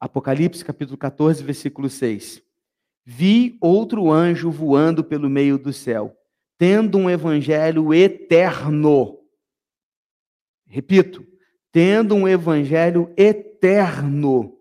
Apocalipse 0.00 0.64
capítulo 0.64 0.98
14, 0.98 1.44
versículo 1.44 1.88
6. 1.88 2.42
Vi 3.04 3.56
outro 3.60 4.10
anjo 4.10 4.50
voando 4.50 5.04
pelo 5.04 5.30
meio 5.30 5.56
do 5.56 5.72
céu, 5.72 6.12
tendo 6.58 6.98
um 6.98 7.08
evangelho 7.08 7.94
eterno. 7.94 9.20
Repito, 10.66 11.24
tendo 11.70 12.16
um 12.16 12.26
evangelho 12.26 13.14
eterno 13.16 14.54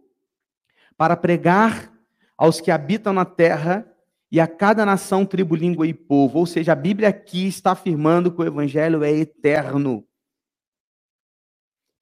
para 0.98 1.16
pregar 1.16 1.92
aos 2.38 2.60
que 2.60 2.72
habitam 2.72 3.14
na 3.14 3.26
terra 3.26 3.90
e 4.32 4.40
a 4.40 4.48
cada 4.48 4.86
nação, 4.86 5.26
tribo, 5.26 5.56
língua 5.56 5.86
e 5.86 5.94
povo. 5.94 6.40
Ou 6.40 6.46
seja, 6.46 6.72
a 6.72 6.76
Bíblia 6.76 7.10
aqui 7.10 7.48
está 7.48 7.72
afirmando 7.72 8.32
que 8.32 8.42
o 8.42 8.46
evangelho 8.46 9.04
é 9.04 9.12
eterno. 9.12 10.04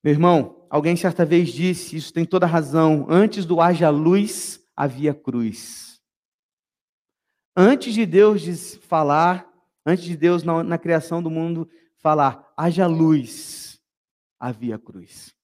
Meu 0.03 0.13
irmão, 0.13 0.65
alguém 0.69 0.95
certa 0.95 1.25
vez 1.25 1.49
disse, 1.49 1.97
isso 1.97 2.13
tem 2.13 2.25
toda 2.25 2.45
razão, 2.45 3.05
antes 3.09 3.45
do 3.45 3.59
haja 3.59 3.89
luz, 3.89 4.65
havia 4.75 5.13
cruz. 5.13 6.01
Antes 7.55 7.93
de 7.93 8.05
Deus 8.05 8.75
falar, 8.77 9.47
antes 9.85 10.05
de 10.05 10.15
Deus 10.15 10.41
na, 10.41 10.63
na 10.63 10.77
criação 10.77 11.21
do 11.21 11.29
mundo 11.29 11.69
falar, 11.97 12.51
haja 12.55 12.87
luz, 12.87 13.79
havia 14.39 14.79
cruz. 14.79 15.35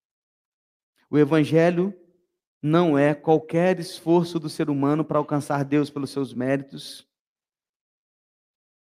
O 1.10 1.18
evangelho 1.18 1.94
não 2.62 2.98
é 2.98 3.14
qualquer 3.14 3.80
esforço 3.80 4.40
do 4.40 4.50
ser 4.50 4.70
humano 4.70 5.06
para 5.06 5.18
alcançar 5.18 5.64
Deus 5.64 5.90
pelos 5.90 6.10
seus 6.10 6.34
méritos, 6.34 7.08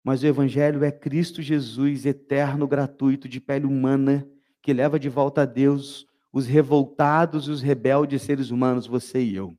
mas 0.02 0.22
o 0.22 0.26
Evangelho 0.26 0.82
é 0.82 0.90
Cristo 0.90 1.42
Jesus, 1.42 2.06
eterno, 2.06 2.66
gratuito, 2.66 3.28
de 3.28 3.40
pele 3.40 3.66
humana, 3.66 4.26
que 4.62 4.72
leva 4.72 4.98
de 4.98 5.08
volta 5.08 5.42
a 5.42 5.46
Deus 5.46 6.06
os 6.32 6.46
revoltados 6.46 7.48
e 7.48 7.50
os 7.50 7.60
rebeldes 7.60 8.22
seres 8.22 8.50
humanos, 8.50 8.86
você 8.86 9.22
e 9.22 9.34
eu, 9.34 9.54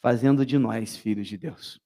fazendo 0.00 0.44
de 0.44 0.58
nós 0.58 0.96
filhos 0.96 1.28
de 1.28 1.36
Deus. 1.36 1.80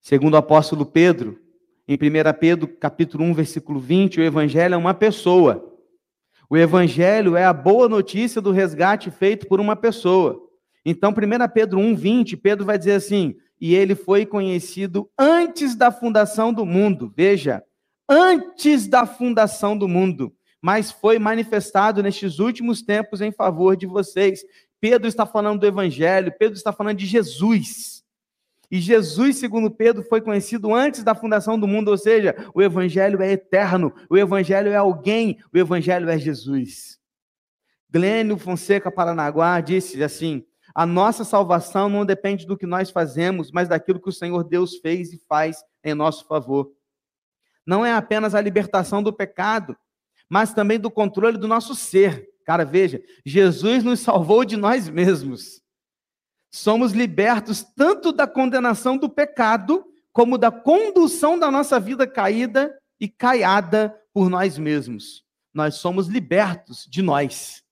Segundo 0.00 0.34
o 0.34 0.38
apóstolo 0.38 0.86
Pedro, 0.86 1.40
em 1.86 1.94
1 1.94 1.98
Pedro, 2.38 2.68
capítulo 2.68 3.24
1, 3.24 3.34
versículo 3.34 3.78
20, 3.78 4.20
o 4.20 4.22
evangelho 4.22 4.74
é 4.74 4.76
uma 4.76 4.94
pessoa. 4.94 5.67
O 6.50 6.56
evangelho 6.56 7.36
é 7.36 7.44
a 7.44 7.52
boa 7.52 7.88
notícia 7.88 8.40
do 8.40 8.50
resgate 8.50 9.10
feito 9.10 9.46
por 9.46 9.60
uma 9.60 9.76
pessoa. 9.76 10.40
Então, 10.84 11.10
1 11.10 11.14
Pedro 11.52 11.78
1, 11.78 11.94
20, 11.94 12.36
Pedro 12.38 12.64
vai 12.64 12.78
dizer 12.78 12.92
assim: 12.92 13.36
e 13.60 13.74
ele 13.74 13.94
foi 13.94 14.24
conhecido 14.24 15.10
antes 15.18 15.74
da 15.74 15.90
fundação 15.90 16.52
do 16.52 16.64
mundo. 16.64 17.12
Veja, 17.14 17.62
antes 18.08 18.86
da 18.86 19.04
fundação 19.04 19.76
do 19.76 19.86
mundo, 19.86 20.32
mas 20.60 20.90
foi 20.90 21.18
manifestado 21.18 22.02
nestes 22.02 22.38
últimos 22.38 22.82
tempos 22.82 23.20
em 23.20 23.30
favor 23.30 23.76
de 23.76 23.86
vocês. 23.86 24.40
Pedro 24.80 25.08
está 25.08 25.26
falando 25.26 25.60
do 25.60 25.66
evangelho, 25.66 26.32
Pedro 26.38 26.56
está 26.56 26.72
falando 26.72 26.96
de 26.96 27.06
Jesus. 27.06 27.97
E 28.70 28.80
Jesus, 28.80 29.36
segundo 29.38 29.70
Pedro, 29.70 30.02
foi 30.02 30.20
conhecido 30.20 30.74
antes 30.74 31.02
da 31.02 31.14
fundação 31.14 31.58
do 31.58 31.66
mundo, 31.66 31.88
ou 31.88 31.96
seja, 31.96 32.36
o 32.54 32.60
Evangelho 32.60 33.22
é 33.22 33.32
eterno, 33.32 33.94
o 34.10 34.18
Evangelho 34.18 34.70
é 34.70 34.76
alguém, 34.76 35.38
o 35.52 35.56
Evangelho 35.56 36.08
é 36.10 36.18
Jesus. 36.18 36.98
Glênio 37.90 38.36
Fonseca 38.36 38.90
Paranaguá 38.90 39.60
disse 39.60 40.02
assim: 40.02 40.44
a 40.74 40.84
nossa 40.84 41.24
salvação 41.24 41.88
não 41.88 42.04
depende 42.04 42.46
do 42.46 42.58
que 42.58 42.66
nós 42.66 42.90
fazemos, 42.90 43.50
mas 43.50 43.68
daquilo 43.68 44.00
que 44.00 44.10
o 44.10 44.12
Senhor 44.12 44.44
Deus 44.44 44.76
fez 44.76 45.14
e 45.14 45.18
faz 45.26 45.64
em 45.82 45.94
nosso 45.94 46.26
favor. 46.26 46.70
Não 47.66 47.84
é 47.84 47.92
apenas 47.92 48.34
a 48.34 48.40
libertação 48.40 49.02
do 49.02 49.12
pecado, 49.12 49.74
mas 50.28 50.52
também 50.52 50.78
do 50.78 50.90
controle 50.90 51.38
do 51.38 51.48
nosso 51.48 51.74
ser. 51.74 52.28
Cara, 52.44 52.64
veja, 52.64 53.02
Jesus 53.24 53.82
nos 53.82 54.00
salvou 54.00 54.44
de 54.44 54.56
nós 54.56 54.88
mesmos 54.88 55.62
somos 56.50 56.92
libertos 56.92 57.62
tanto 57.62 58.12
da 58.12 58.26
condenação 58.26 58.96
do 58.96 59.08
pecado, 59.08 59.84
como 60.12 60.38
da 60.38 60.50
condução 60.50 61.38
da 61.38 61.50
nossa 61.50 61.78
vida 61.78 62.06
caída 62.06 62.76
e 62.98 63.08
caiada 63.08 63.94
por 64.12 64.28
nós 64.28 64.58
mesmos. 64.58 65.24
Nós 65.52 65.76
somos 65.76 66.08
libertos 66.08 66.86
de 66.88 67.02
nós. 67.02 67.62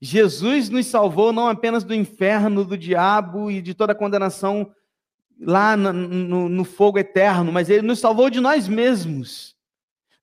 Jesus 0.00 0.68
nos 0.68 0.86
salvou 0.86 1.32
não 1.32 1.48
apenas 1.48 1.84
do 1.84 1.94
inferno, 1.94 2.64
do 2.64 2.76
diabo 2.76 3.50
e 3.50 3.62
de 3.62 3.74
toda 3.74 3.92
a 3.92 3.96
condenação 3.96 4.70
lá 5.40 5.76
no, 5.76 5.92
no, 5.92 6.48
no 6.48 6.64
fogo 6.64 6.98
eterno, 6.98 7.52
mas 7.52 7.68
ele 7.68 7.82
nos 7.82 7.98
salvou 7.98 8.30
de 8.30 8.40
nós 8.40 8.68
mesmos, 8.68 9.54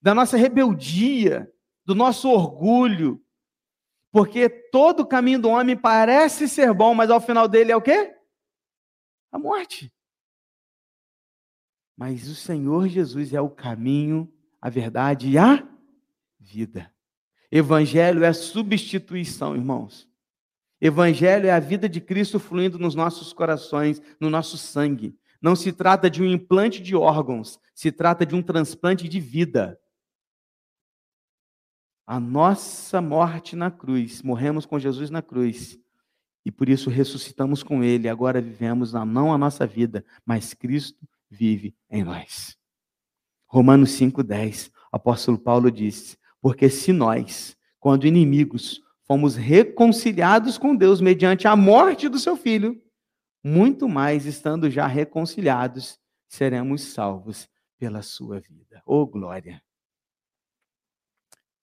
da 0.01 0.13
nossa 0.13 0.37
rebeldia, 0.37 1.49
do 1.85 1.93
nosso 1.93 2.29
orgulho, 2.29 3.22
porque 4.13 4.47
todo 4.47 4.99
o 4.99 5.07
caminho 5.07 5.39
do 5.39 5.49
homem 5.49 5.75
parece 5.75 6.47
ser 6.47 6.71
bom, 6.71 6.93
mas 6.93 7.09
ao 7.09 7.19
final 7.19 7.47
dele 7.47 7.71
é 7.71 7.75
o 7.75 7.81
quê? 7.81 8.15
A 9.31 9.39
morte. 9.39 9.91
Mas 11.97 12.27
o 12.27 12.35
Senhor 12.35 12.87
Jesus 12.87 13.33
é 13.33 13.41
o 13.41 13.49
caminho, 13.49 14.31
a 14.61 14.69
verdade 14.69 15.29
e 15.29 15.37
a 15.39 15.67
vida. 16.39 16.93
Evangelho 17.51 18.23
é 18.23 18.31
substituição, 18.33 19.55
irmãos. 19.55 20.07
Evangelho 20.79 21.47
é 21.47 21.51
a 21.51 21.59
vida 21.59 21.89
de 21.89 21.99
Cristo 21.99 22.39
fluindo 22.39 22.77
nos 22.77 22.93
nossos 22.93 23.33
corações, 23.33 23.99
no 24.19 24.29
nosso 24.29 24.59
sangue. 24.59 25.17
Não 25.41 25.55
se 25.55 25.73
trata 25.73 26.07
de 26.07 26.21
um 26.21 26.27
implante 26.27 26.83
de 26.83 26.95
órgãos, 26.95 27.59
se 27.73 27.91
trata 27.91 28.27
de 28.27 28.35
um 28.35 28.43
transplante 28.43 29.09
de 29.09 29.19
vida 29.19 29.79
a 32.05 32.19
nossa 32.19 33.01
morte 33.01 33.55
na 33.55 33.71
cruz, 33.71 34.21
morremos 34.21 34.65
com 34.65 34.77
Jesus 34.77 35.09
na 35.09 35.21
cruz, 35.21 35.79
e 36.45 36.51
por 36.51 36.67
isso 36.67 36.89
ressuscitamos 36.89 37.63
com 37.63 37.83
Ele, 37.83 38.09
agora 38.09 38.41
vivemos 38.41 38.93
não 38.93 39.33
a 39.33 39.37
nossa 39.37 39.65
vida, 39.65 40.03
mas 40.25 40.53
Cristo 40.53 41.07
vive 41.29 41.75
em 41.89 42.03
nós. 42.03 42.57
Romanos 43.47 43.91
5,10, 43.91 44.71
apóstolo 44.91 45.37
Paulo 45.37 45.71
disse: 45.71 46.17
Porque 46.41 46.69
se 46.69 46.91
nós, 46.91 47.55
quando 47.79 48.07
inimigos, 48.07 48.81
fomos 49.05 49.35
reconciliados 49.35 50.57
com 50.57 50.75
Deus 50.75 50.99
mediante 50.99 51.47
a 51.47 51.55
morte 51.55 52.09
do 52.09 52.19
seu 52.19 52.35
filho, 52.35 52.81
muito 53.43 53.87
mais 53.87 54.25
estando 54.25 54.69
já 54.69 54.87
reconciliados, 54.87 55.99
seremos 56.27 56.81
salvos 56.81 57.47
pela 57.77 58.01
sua 58.01 58.39
vida. 58.39 58.81
Oh, 58.85 59.05
glória! 59.05 59.61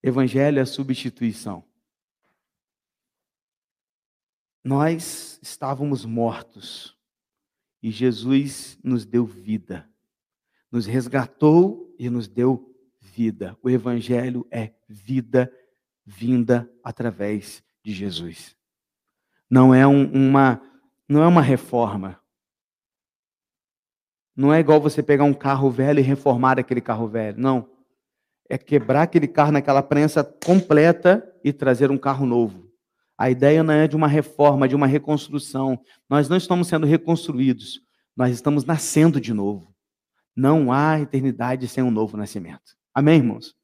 Evangelho 0.03 0.59
é 0.59 0.65
substituição. 0.65 1.63
Nós 4.63 5.39
estávamos 5.41 6.05
mortos 6.05 6.97
e 7.81 7.89
Jesus 7.89 8.77
nos 8.83 9.05
deu 9.05 9.25
vida, 9.25 9.89
nos 10.71 10.85
resgatou 10.85 11.95
e 11.97 12.09
nos 12.09 12.27
deu 12.27 12.75
vida. 12.99 13.57
O 13.61 13.69
Evangelho 13.69 14.47
é 14.51 14.73
vida 14.87 15.51
vinda 16.05 16.71
através 16.83 17.63
de 17.83 17.91
Jesus. 17.91 18.55
Não 19.49 19.73
é 19.73 19.85
um, 19.85 20.11
uma, 20.11 20.61
não 21.07 21.23
é 21.23 21.27
uma 21.27 21.41
reforma. 21.41 22.21
Não 24.35 24.53
é 24.53 24.59
igual 24.59 24.79
você 24.79 25.03
pegar 25.03 25.25
um 25.25 25.33
carro 25.33 25.69
velho 25.69 25.99
e 25.99 26.03
reformar 26.03 26.57
aquele 26.57 26.81
carro 26.81 27.07
velho. 27.07 27.37
Não 27.39 27.69
é 28.51 28.57
quebrar 28.57 29.03
aquele 29.03 29.29
carro 29.29 29.53
naquela 29.53 29.81
prensa 29.81 30.25
completa 30.25 31.25
e 31.41 31.53
trazer 31.53 31.89
um 31.89 31.97
carro 31.97 32.25
novo. 32.25 32.69
A 33.17 33.29
ideia 33.29 33.63
não 33.63 33.73
é 33.73 33.87
de 33.87 33.95
uma 33.95 34.09
reforma, 34.09 34.67
de 34.67 34.75
uma 34.75 34.85
reconstrução. 34.85 35.79
Nós 36.09 36.27
não 36.27 36.35
estamos 36.35 36.67
sendo 36.67 36.85
reconstruídos, 36.85 37.79
nós 38.13 38.33
estamos 38.33 38.65
nascendo 38.65 39.21
de 39.21 39.33
novo. 39.33 39.73
Não 40.35 40.69
há 40.69 40.99
eternidade 40.99 41.65
sem 41.69 41.81
um 41.81 41.89
novo 41.89 42.17
nascimento. 42.17 42.75
Amém, 42.93 43.19
irmãos? 43.19 43.55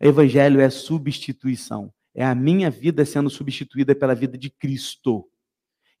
Evangelho 0.00 0.62
é 0.62 0.70
substituição. 0.70 1.92
É 2.14 2.24
a 2.24 2.34
minha 2.34 2.70
vida 2.70 3.04
sendo 3.04 3.28
substituída 3.28 3.94
pela 3.94 4.14
vida 4.14 4.38
de 4.38 4.48
Cristo. 4.48 5.28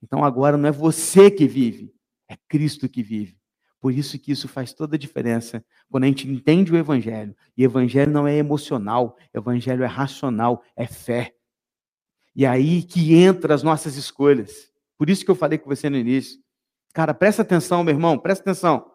Então 0.02 0.24
agora 0.24 0.56
não 0.56 0.70
é 0.70 0.72
você 0.72 1.30
que 1.30 1.46
vive, 1.46 1.92
é 2.30 2.36
Cristo 2.48 2.88
que 2.88 3.02
vive. 3.02 3.36
Por 3.82 3.92
isso 3.92 4.16
que 4.16 4.30
isso 4.30 4.46
faz 4.46 4.72
toda 4.72 4.94
a 4.94 4.98
diferença 4.98 5.64
quando 5.90 6.04
a 6.04 6.06
gente 6.06 6.30
entende 6.30 6.72
o 6.72 6.76
evangelho. 6.76 7.34
E 7.56 7.64
evangelho 7.64 8.12
não 8.12 8.28
é 8.28 8.36
emocional, 8.36 9.16
evangelho 9.34 9.82
é 9.82 9.88
racional, 9.88 10.62
é 10.76 10.86
fé. 10.86 11.34
E 12.32 12.46
aí 12.46 12.84
que 12.84 13.12
entra 13.12 13.52
as 13.52 13.64
nossas 13.64 13.96
escolhas. 13.96 14.72
Por 14.96 15.10
isso 15.10 15.24
que 15.24 15.30
eu 15.32 15.34
falei 15.34 15.58
com 15.58 15.68
você 15.68 15.90
no 15.90 15.96
início. 15.96 16.40
Cara, 16.94 17.12
presta 17.12 17.42
atenção, 17.42 17.82
meu 17.82 17.92
irmão, 17.92 18.16
presta 18.16 18.42
atenção. 18.42 18.88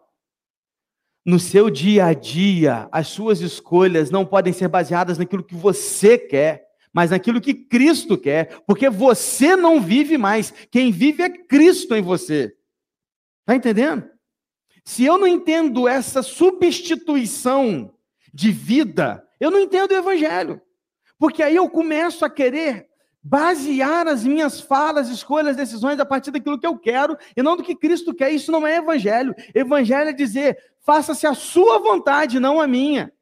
No 1.22 1.38
seu 1.38 1.68
dia 1.68 2.06
a 2.06 2.14
dia, 2.14 2.88
as 2.90 3.08
suas 3.08 3.42
escolhas 3.42 4.10
não 4.10 4.24
podem 4.24 4.54
ser 4.54 4.68
baseadas 4.68 5.18
naquilo 5.18 5.44
que 5.44 5.54
você 5.54 6.16
quer, 6.16 6.66
mas 6.94 7.10
naquilo 7.10 7.42
que 7.42 7.52
Cristo 7.52 8.16
quer, 8.16 8.62
porque 8.66 8.88
você 8.88 9.54
não 9.54 9.82
vive 9.82 10.16
mais. 10.16 10.50
Quem 10.70 10.90
vive 10.90 11.22
é 11.22 11.28
Cristo 11.28 11.94
em 11.94 12.00
você. 12.00 12.56
Está 13.42 13.54
entendendo? 13.54 14.17
Se 14.88 15.04
eu 15.04 15.18
não 15.18 15.26
entendo 15.26 15.86
essa 15.86 16.22
substituição 16.22 17.94
de 18.32 18.50
vida, 18.50 19.22
eu 19.38 19.50
não 19.50 19.60
entendo 19.60 19.90
o 19.90 19.94
evangelho. 19.94 20.62
Porque 21.18 21.42
aí 21.42 21.56
eu 21.56 21.68
começo 21.68 22.24
a 22.24 22.30
querer 22.30 22.88
basear 23.22 24.08
as 24.08 24.24
minhas 24.24 24.62
falas, 24.62 25.10
escolhas, 25.10 25.56
decisões 25.56 26.00
a 26.00 26.06
partir 26.06 26.30
daquilo 26.30 26.58
que 26.58 26.66
eu 26.66 26.78
quero 26.78 27.18
e 27.36 27.42
não 27.42 27.54
do 27.54 27.62
que 27.62 27.76
Cristo 27.76 28.14
quer. 28.14 28.30
Isso 28.30 28.50
não 28.50 28.66
é 28.66 28.76
evangelho. 28.76 29.34
Evangelho 29.54 30.08
é 30.08 30.12
dizer: 30.14 30.56
faça-se 30.80 31.26
a 31.26 31.34
sua 31.34 31.78
vontade, 31.78 32.40
não 32.40 32.58
a 32.58 32.66
minha. 32.66 33.12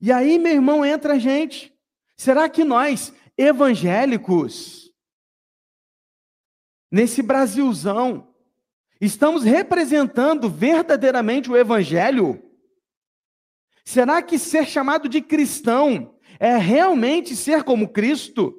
E 0.00 0.10
aí, 0.10 0.38
meu 0.38 0.52
irmão, 0.52 0.82
entra 0.82 1.12
a 1.12 1.18
gente. 1.18 1.78
Será 2.16 2.48
que 2.48 2.64
nós, 2.64 3.12
evangélicos, 3.36 4.90
nesse 6.90 7.20
Brasilzão, 7.22 8.31
Estamos 9.02 9.42
representando 9.42 10.48
verdadeiramente 10.48 11.50
o 11.50 11.56
Evangelho? 11.56 12.40
Será 13.84 14.22
que 14.22 14.38
ser 14.38 14.64
chamado 14.64 15.08
de 15.08 15.20
cristão 15.20 16.14
é 16.38 16.56
realmente 16.56 17.34
ser 17.34 17.64
como 17.64 17.88
Cristo? 17.88 18.54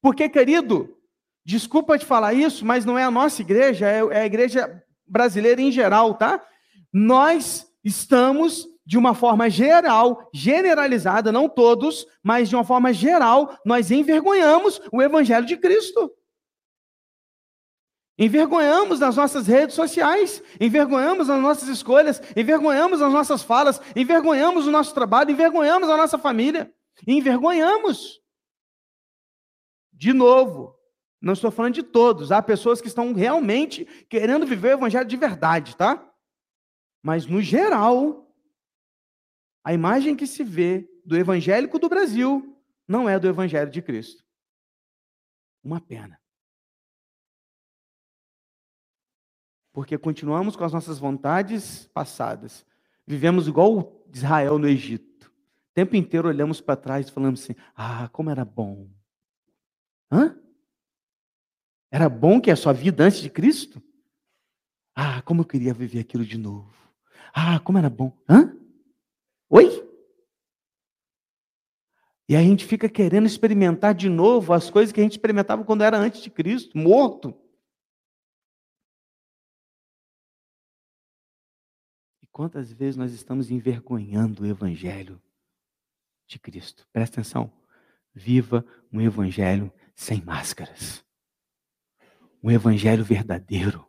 Porque, 0.00 0.30
querido, 0.30 0.96
desculpa 1.44 1.98
te 1.98 2.06
falar 2.06 2.32
isso, 2.32 2.64
mas 2.64 2.86
não 2.86 2.98
é 2.98 3.04
a 3.04 3.10
nossa 3.10 3.42
igreja, 3.42 3.86
é, 3.86 3.98
é 3.98 4.20
a 4.22 4.24
igreja 4.24 4.82
brasileira 5.06 5.60
em 5.60 5.70
geral, 5.70 6.14
tá? 6.14 6.42
Nós 6.90 7.70
estamos, 7.84 8.66
de 8.86 8.96
uma 8.96 9.12
forma 9.12 9.50
geral, 9.50 10.26
generalizada, 10.32 11.30
não 11.30 11.50
todos, 11.50 12.06
mas 12.22 12.48
de 12.48 12.56
uma 12.56 12.64
forma 12.64 12.94
geral, 12.94 13.54
nós 13.62 13.90
envergonhamos 13.90 14.80
o 14.90 15.02
Evangelho 15.02 15.44
de 15.44 15.58
Cristo. 15.58 16.10
Envergonhamos 18.18 19.00
nas 19.00 19.16
nossas 19.16 19.46
redes 19.46 19.74
sociais, 19.74 20.42
envergonhamos 20.58 21.28
nas 21.28 21.40
nossas 21.40 21.68
escolhas, 21.68 22.20
envergonhamos 22.34 23.00
nas 23.00 23.12
nossas 23.12 23.42
falas, 23.42 23.80
envergonhamos 23.94 24.66
o 24.66 24.70
nosso 24.70 24.94
trabalho, 24.94 25.30
envergonhamos 25.30 25.88
a 25.90 25.96
nossa 25.96 26.16
família, 26.16 26.72
envergonhamos. 27.06 28.22
De 29.92 30.12
novo, 30.12 30.74
Não 31.20 31.32
estou 31.32 31.50
falando 31.50 31.74
de 31.74 31.82
todos. 31.82 32.30
Há 32.30 32.42
pessoas 32.42 32.80
que 32.80 32.88
estão 32.88 33.12
realmente 33.12 33.84
querendo 34.08 34.46
viver 34.46 34.68
o 34.68 34.78
evangelho 34.78 35.08
de 35.08 35.16
verdade, 35.16 35.76
tá? 35.76 36.08
Mas 37.02 37.26
no 37.26 37.40
geral, 37.40 38.32
a 39.64 39.72
imagem 39.72 40.14
que 40.14 40.26
se 40.26 40.44
vê 40.44 40.88
do 41.04 41.16
evangélico 41.16 41.78
do 41.78 41.88
Brasil 41.88 42.56
não 42.86 43.08
é 43.08 43.18
do 43.18 43.26
evangelho 43.26 43.70
de 43.70 43.82
Cristo. 43.82 44.24
Uma 45.64 45.80
pena. 45.80 46.20
Porque 49.76 49.98
continuamos 49.98 50.56
com 50.56 50.64
as 50.64 50.72
nossas 50.72 50.98
vontades 50.98 51.86
passadas. 51.92 52.64
Vivemos 53.06 53.46
igual 53.46 54.02
Israel 54.10 54.58
no 54.58 54.66
Egito. 54.66 55.26
O 55.26 55.74
tempo 55.74 55.94
inteiro 55.94 56.28
olhamos 56.28 56.62
para 56.62 56.76
trás 56.76 57.06
e 57.06 57.12
falamos 57.12 57.42
assim: 57.42 57.54
ah, 57.76 58.08
como 58.08 58.30
era 58.30 58.42
bom. 58.42 58.88
Hã? 60.10 60.34
Era 61.90 62.08
bom 62.08 62.40
que 62.40 62.50
a 62.50 62.56
sua 62.56 62.72
vida 62.72 63.04
antes 63.04 63.20
de 63.20 63.28
Cristo? 63.28 63.82
Ah, 64.94 65.20
como 65.20 65.42
eu 65.42 65.44
queria 65.44 65.74
viver 65.74 65.98
aquilo 65.98 66.24
de 66.24 66.38
novo. 66.38 66.72
Ah, 67.30 67.60
como 67.60 67.76
era 67.76 67.90
bom. 67.90 68.16
Hã? 68.26 68.56
Oi? 69.50 69.86
E 72.26 72.34
a 72.34 72.40
gente 72.40 72.64
fica 72.64 72.88
querendo 72.88 73.26
experimentar 73.26 73.94
de 73.94 74.08
novo 74.08 74.54
as 74.54 74.70
coisas 74.70 74.90
que 74.90 75.00
a 75.00 75.02
gente 75.02 75.18
experimentava 75.18 75.62
quando 75.64 75.84
era 75.84 75.98
antes 75.98 76.22
de 76.22 76.30
Cristo, 76.30 76.78
morto. 76.78 77.38
Quantas 82.36 82.70
vezes 82.70 82.96
nós 82.96 83.14
estamos 83.14 83.50
envergonhando 83.50 84.42
o 84.42 84.46
Evangelho 84.46 85.18
de 86.26 86.38
Cristo? 86.38 86.86
Presta 86.92 87.18
atenção. 87.18 87.50
Viva 88.12 88.62
um 88.92 89.00
Evangelho 89.00 89.72
sem 89.94 90.20
máscaras. 90.20 91.02
Um 92.42 92.50
Evangelho 92.50 93.02
verdadeiro. 93.02 93.88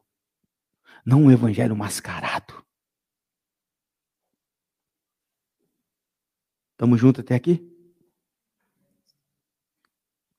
Não 1.05 1.23
um 1.23 1.31
Evangelho 1.31 1.75
mascarado. 1.75 2.65
Estamos 6.71 7.01
juntos 7.01 7.25
até 7.25 7.35
aqui? 7.35 7.76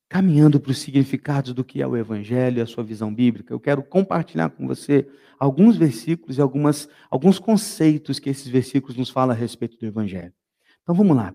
Caminhando 0.09 0.59
para 0.59 0.71
os 0.71 0.79
significados 0.79 1.53
do 1.53 1.65
que 1.65 1.83
é 1.83 1.87
o 1.87 1.97
Evangelho 1.97 2.59
e 2.59 2.61
a 2.61 2.67
sua 2.67 2.83
visão 2.83 3.15
bíblica, 3.15 3.53
eu 3.53 3.61
quero 3.61 3.83
compartilhar 3.83 4.49
com 4.51 4.67
você 4.67 5.07
alguns 5.39 5.77
versículos 5.77 6.39
e 6.39 6.41
algumas, 6.41 6.89
alguns 7.11 7.39
conceitos 7.39 8.19
que 8.19 8.31
esses 8.31 8.49
versículos 8.49 8.97
nos 8.97 9.11
falam 9.11 9.37
a 9.37 9.39
respeito 9.39 9.77
do 9.79 9.87
Evangelho. 9.87 10.33
Então 10.83 10.95
vamos 10.95 11.17
lá. 11.17 11.35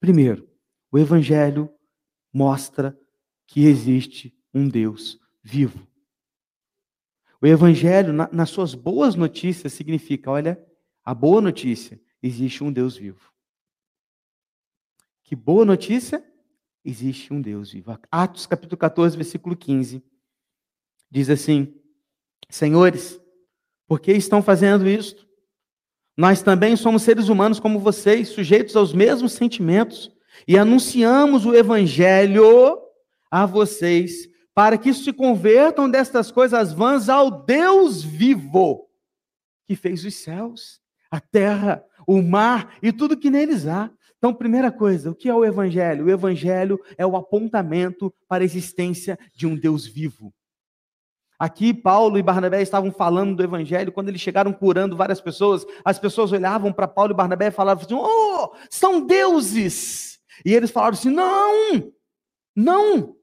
Primeiro, 0.00 0.48
o 0.90 0.98
Evangelho 0.98 1.70
mostra 2.32 2.98
que 3.46 3.66
existe 3.66 4.34
um 4.52 4.68
Deus 4.68 5.18
vivo. 5.42 5.86
O 7.40 7.46
Evangelho, 7.46 8.12
na, 8.12 8.28
nas 8.32 8.48
suas 8.48 8.74
boas 8.74 9.14
notícias, 9.14 9.74
significa: 9.74 10.30
olha, 10.30 10.58
a 11.04 11.12
boa 11.12 11.42
notícia, 11.42 12.00
existe 12.22 12.64
um 12.64 12.72
Deus 12.72 12.96
vivo. 12.96 13.30
Que 15.22 15.36
boa 15.36 15.64
notícia? 15.64 16.24
Existe 16.84 17.32
um 17.32 17.40
Deus 17.40 17.72
vivo. 17.72 17.98
Atos 18.10 18.46
capítulo 18.46 18.76
14, 18.76 19.16
versículo 19.16 19.56
15. 19.56 20.02
Diz 21.10 21.30
assim: 21.30 21.74
Senhores, 22.50 23.20
por 23.86 24.00
que 24.00 24.12
estão 24.12 24.42
fazendo 24.42 24.88
isto? 24.88 25.26
Nós 26.16 26.42
também 26.42 26.76
somos 26.76 27.02
seres 27.02 27.28
humanos 27.28 27.58
como 27.58 27.80
vocês, 27.80 28.28
sujeitos 28.28 28.76
aos 28.76 28.92
mesmos 28.92 29.32
sentimentos, 29.32 30.12
e 30.46 30.58
anunciamos 30.58 31.44
o 31.46 31.54
evangelho 31.54 32.80
a 33.30 33.46
vocês, 33.46 34.28
para 34.54 34.78
que 34.78 34.94
se 34.94 35.12
convertam 35.12 35.90
destas 35.90 36.30
coisas 36.30 36.72
vãs 36.72 37.08
ao 37.08 37.44
Deus 37.44 38.02
vivo, 38.04 38.88
que 39.66 39.74
fez 39.74 40.04
os 40.04 40.14
céus, 40.14 40.80
a 41.10 41.20
terra, 41.20 41.84
o 42.06 42.22
mar 42.22 42.76
e 42.82 42.92
tudo 42.92 43.16
que 43.16 43.30
neles 43.30 43.66
há 43.66 43.90
então, 44.24 44.32
primeira 44.32 44.72
coisa, 44.72 45.10
o 45.10 45.14
que 45.14 45.28
é 45.28 45.34
o 45.34 45.44
Evangelho? 45.44 46.06
O 46.06 46.10
Evangelho 46.10 46.80
é 46.96 47.04
o 47.04 47.14
apontamento 47.14 48.10
para 48.26 48.42
a 48.42 48.44
existência 48.46 49.18
de 49.34 49.46
um 49.46 49.54
Deus 49.54 49.86
vivo. 49.86 50.32
Aqui, 51.38 51.74
Paulo 51.74 52.16
e 52.16 52.22
Barnabé 52.22 52.62
estavam 52.62 52.90
falando 52.90 53.36
do 53.36 53.42
Evangelho, 53.42 53.92
quando 53.92 54.08
eles 54.08 54.22
chegaram 54.22 54.50
curando 54.50 54.96
várias 54.96 55.20
pessoas, 55.20 55.66
as 55.84 55.98
pessoas 55.98 56.32
olhavam 56.32 56.72
para 56.72 56.88
Paulo 56.88 57.12
e 57.12 57.14
Barnabé 57.14 57.48
e 57.48 57.50
falavam 57.50 57.84
assim: 57.84 57.94
Oh, 57.94 58.56
são 58.70 59.04
deuses! 59.04 60.18
E 60.42 60.54
eles 60.54 60.70
falaram 60.70 60.94
assim: 60.94 61.10
Não, 61.10 61.92
não, 62.56 63.14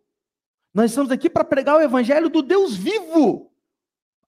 nós 0.72 0.92
estamos 0.92 1.10
aqui 1.10 1.32
para 1.32 1.44
pregar 1.44 1.78
o 1.78 1.82
Evangelho 1.82 2.30
do 2.30 2.44
Deus 2.44 2.76
vivo 2.76 3.51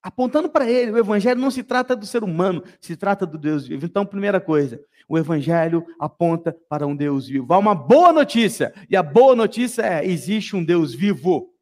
apontando 0.04 0.50
para 0.50 0.70
ele. 0.70 0.92
O 0.92 0.98
evangelho 0.98 1.40
não 1.40 1.50
se 1.50 1.64
trata 1.64 1.96
do 1.96 2.06
ser 2.06 2.24
humano, 2.24 2.62
se 2.82 2.98
trata 2.98 3.26
do 3.26 3.38
Deus 3.38 3.66
vivo. 3.66 3.86
Então, 3.86 4.06
primeira 4.06 4.42
coisa, 4.42 4.84
o 5.08 5.18
evangelho 5.18 5.86
aponta 5.98 6.56
para 6.68 6.86
um 6.86 6.96
Deus 6.96 7.28
vivo. 7.28 7.54
Há 7.54 7.58
uma 7.58 7.74
boa 7.74 8.12
notícia, 8.12 8.74
e 8.90 8.98
a 8.98 9.02
boa 9.02 9.36
notícia 9.36 9.82
é: 9.82 10.06
existe 10.06 10.56
um 10.56 10.64
Deus 10.64 10.94
vivo. 10.94 11.54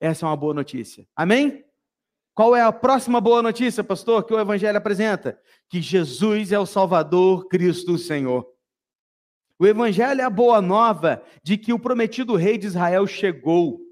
Essa 0.00 0.24
é 0.24 0.28
uma 0.28 0.36
boa 0.36 0.54
notícia. 0.54 1.06
Amém? 1.14 1.64
Qual 2.34 2.56
é 2.56 2.62
a 2.62 2.72
próxima 2.72 3.20
boa 3.20 3.40
notícia, 3.40 3.84
pastor, 3.84 4.24
que 4.24 4.34
o 4.34 4.40
evangelho 4.40 4.76
apresenta? 4.76 5.38
Que 5.68 5.80
Jesus 5.80 6.50
é 6.50 6.58
o 6.58 6.66
Salvador, 6.66 7.46
Cristo 7.46 7.92
o 7.92 7.98
Senhor. 7.98 8.44
O 9.56 9.66
evangelho 9.66 10.20
é 10.20 10.24
a 10.24 10.30
boa 10.30 10.60
nova 10.60 11.22
de 11.44 11.56
que 11.56 11.72
o 11.72 11.78
prometido 11.78 12.34
rei 12.34 12.58
de 12.58 12.66
Israel 12.66 13.06
chegou. 13.06 13.83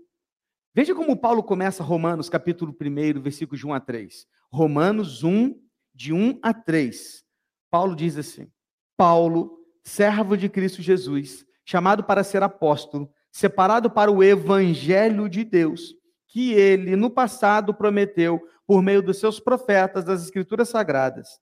Veja 0.74 0.94
como 0.94 1.14
Paulo 1.14 1.42
começa 1.42 1.84
Romanos, 1.84 2.30
capítulo 2.30 2.74
1, 2.80 3.20
versículos 3.20 3.60
de 3.60 3.66
1 3.66 3.74
a 3.74 3.80
3. 3.80 4.26
Romanos 4.50 5.22
1, 5.22 5.54
de 5.94 6.14
1 6.14 6.38
a 6.42 6.54
3. 6.54 7.22
Paulo 7.70 7.94
diz 7.94 8.16
assim: 8.16 8.50
Paulo, 8.96 9.58
servo 9.84 10.34
de 10.34 10.48
Cristo 10.48 10.80
Jesus, 10.80 11.44
chamado 11.62 12.02
para 12.02 12.24
ser 12.24 12.42
apóstolo, 12.42 13.12
separado 13.30 13.90
para 13.90 14.10
o 14.10 14.24
evangelho 14.24 15.28
de 15.28 15.44
Deus, 15.44 15.94
que 16.26 16.54
ele 16.54 16.96
no 16.96 17.10
passado 17.10 17.74
prometeu 17.74 18.40
por 18.66 18.82
meio 18.82 19.02
dos 19.02 19.18
seus 19.18 19.38
profetas 19.38 20.06
das 20.06 20.22
escrituras 20.22 20.70
sagradas. 20.70 21.38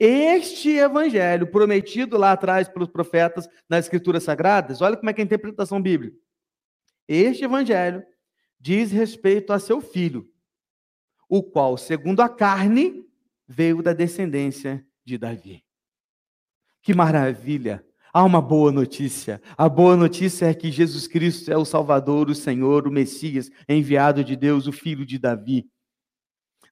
Este 0.00 0.76
evangelho 0.76 1.48
prometido 1.52 2.18
lá 2.18 2.32
atrás 2.32 2.68
pelos 2.68 2.88
profetas 2.88 3.48
nas 3.68 3.84
escrituras 3.84 4.24
sagradas, 4.24 4.80
olha 4.80 4.96
como 4.96 5.08
é 5.08 5.12
que 5.12 5.20
é 5.20 5.22
a 5.22 5.26
interpretação 5.26 5.80
bíblica. 5.80 6.18
Este 7.08 7.44
evangelho 7.44 8.04
diz 8.60 8.92
respeito 8.92 9.52
a 9.52 9.58
seu 9.58 9.80
filho, 9.80 10.28
o 11.28 11.42
qual, 11.42 11.78
segundo 11.78 12.20
a 12.20 12.28
carne, 12.28 13.02
veio 13.46 13.82
da 13.82 13.94
descendência 13.94 14.86
de 15.04 15.16
Davi. 15.16 15.64
Que 16.82 16.92
maravilha! 16.94 17.84
Há 18.12 18.24
uma 18.24 18.40
boa 18.40 18.72
notícia. 18.72 19.40
A 19.56 19.68
boa 19.68 19.96
notícia 19.96 20.46
é 20.46 20.54
que 20.54 20.70
Jesus 20.70 21.06
Cristo 21.06 21.52
é 21.52 21.56
o 21.56 21.64
Salvador, 21.64 22.28
o 22.28 22.34
Senhor, 22.34 22.86
o 22.86 22.90
Messias, 22.90 23.50
enviado 23.68 24.24
de 24.24 24.34
Deus, 24.34 24.66
o 24.66 24.72
filho 24.72 25.04
de 25.04 25.18
Davi. 25.18 25.66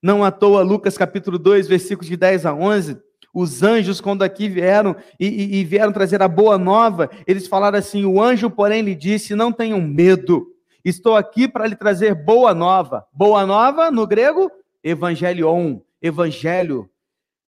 Não 0.01 0.23
à 0.23 0.31
toa, 0.31 0.61
Lucas 0.61 0.97
capítulo 0.97 1.39
2, 1.39 1.67
versículos 1.67 2.07
de 2.07 2.17
10 2.17 2.45
a 2.45 2.53
11, 2.53 2.99
os 3.39 3.61
anjos, 3.61 4.01
quando 4.01 4.23
aqui 4.23 4.49
vieram 4.49 4.95
e, 5.19 5.27
e, 5.27 5.55
e 5.57 5.63
vieram 5.63 5.91
trazer 5.91 6.23
a 6.23 6.27
boa 6.27 6.57
nova, 6.57 7.07
eles 7.27 7.45
falaram 7.45 7.77
assim: 7.77 8.03
o 8.03 8.19
anjo, 8.19 8.49
porém, 8.49 8.81
lhe 8.81 8.95
disse: 8.95 9.35
Não 9.35 9.51
tenham 9.51 9.79
medo, 9.79 10.47
estou 10.83 11.15
aqui 11.15 11.47
para 11.47 11.67
lhe 11.67 11.75
trazer 11.75 12.15
boa 12.15 12.55
nova. 12.55 13.05
Boa 13.13 13.45
nova, 13.45 13.91
no 13.91 14.07
grego, 14.07 14.51
evangelion, 14.83 15.77
evangelho. 16.01 16.89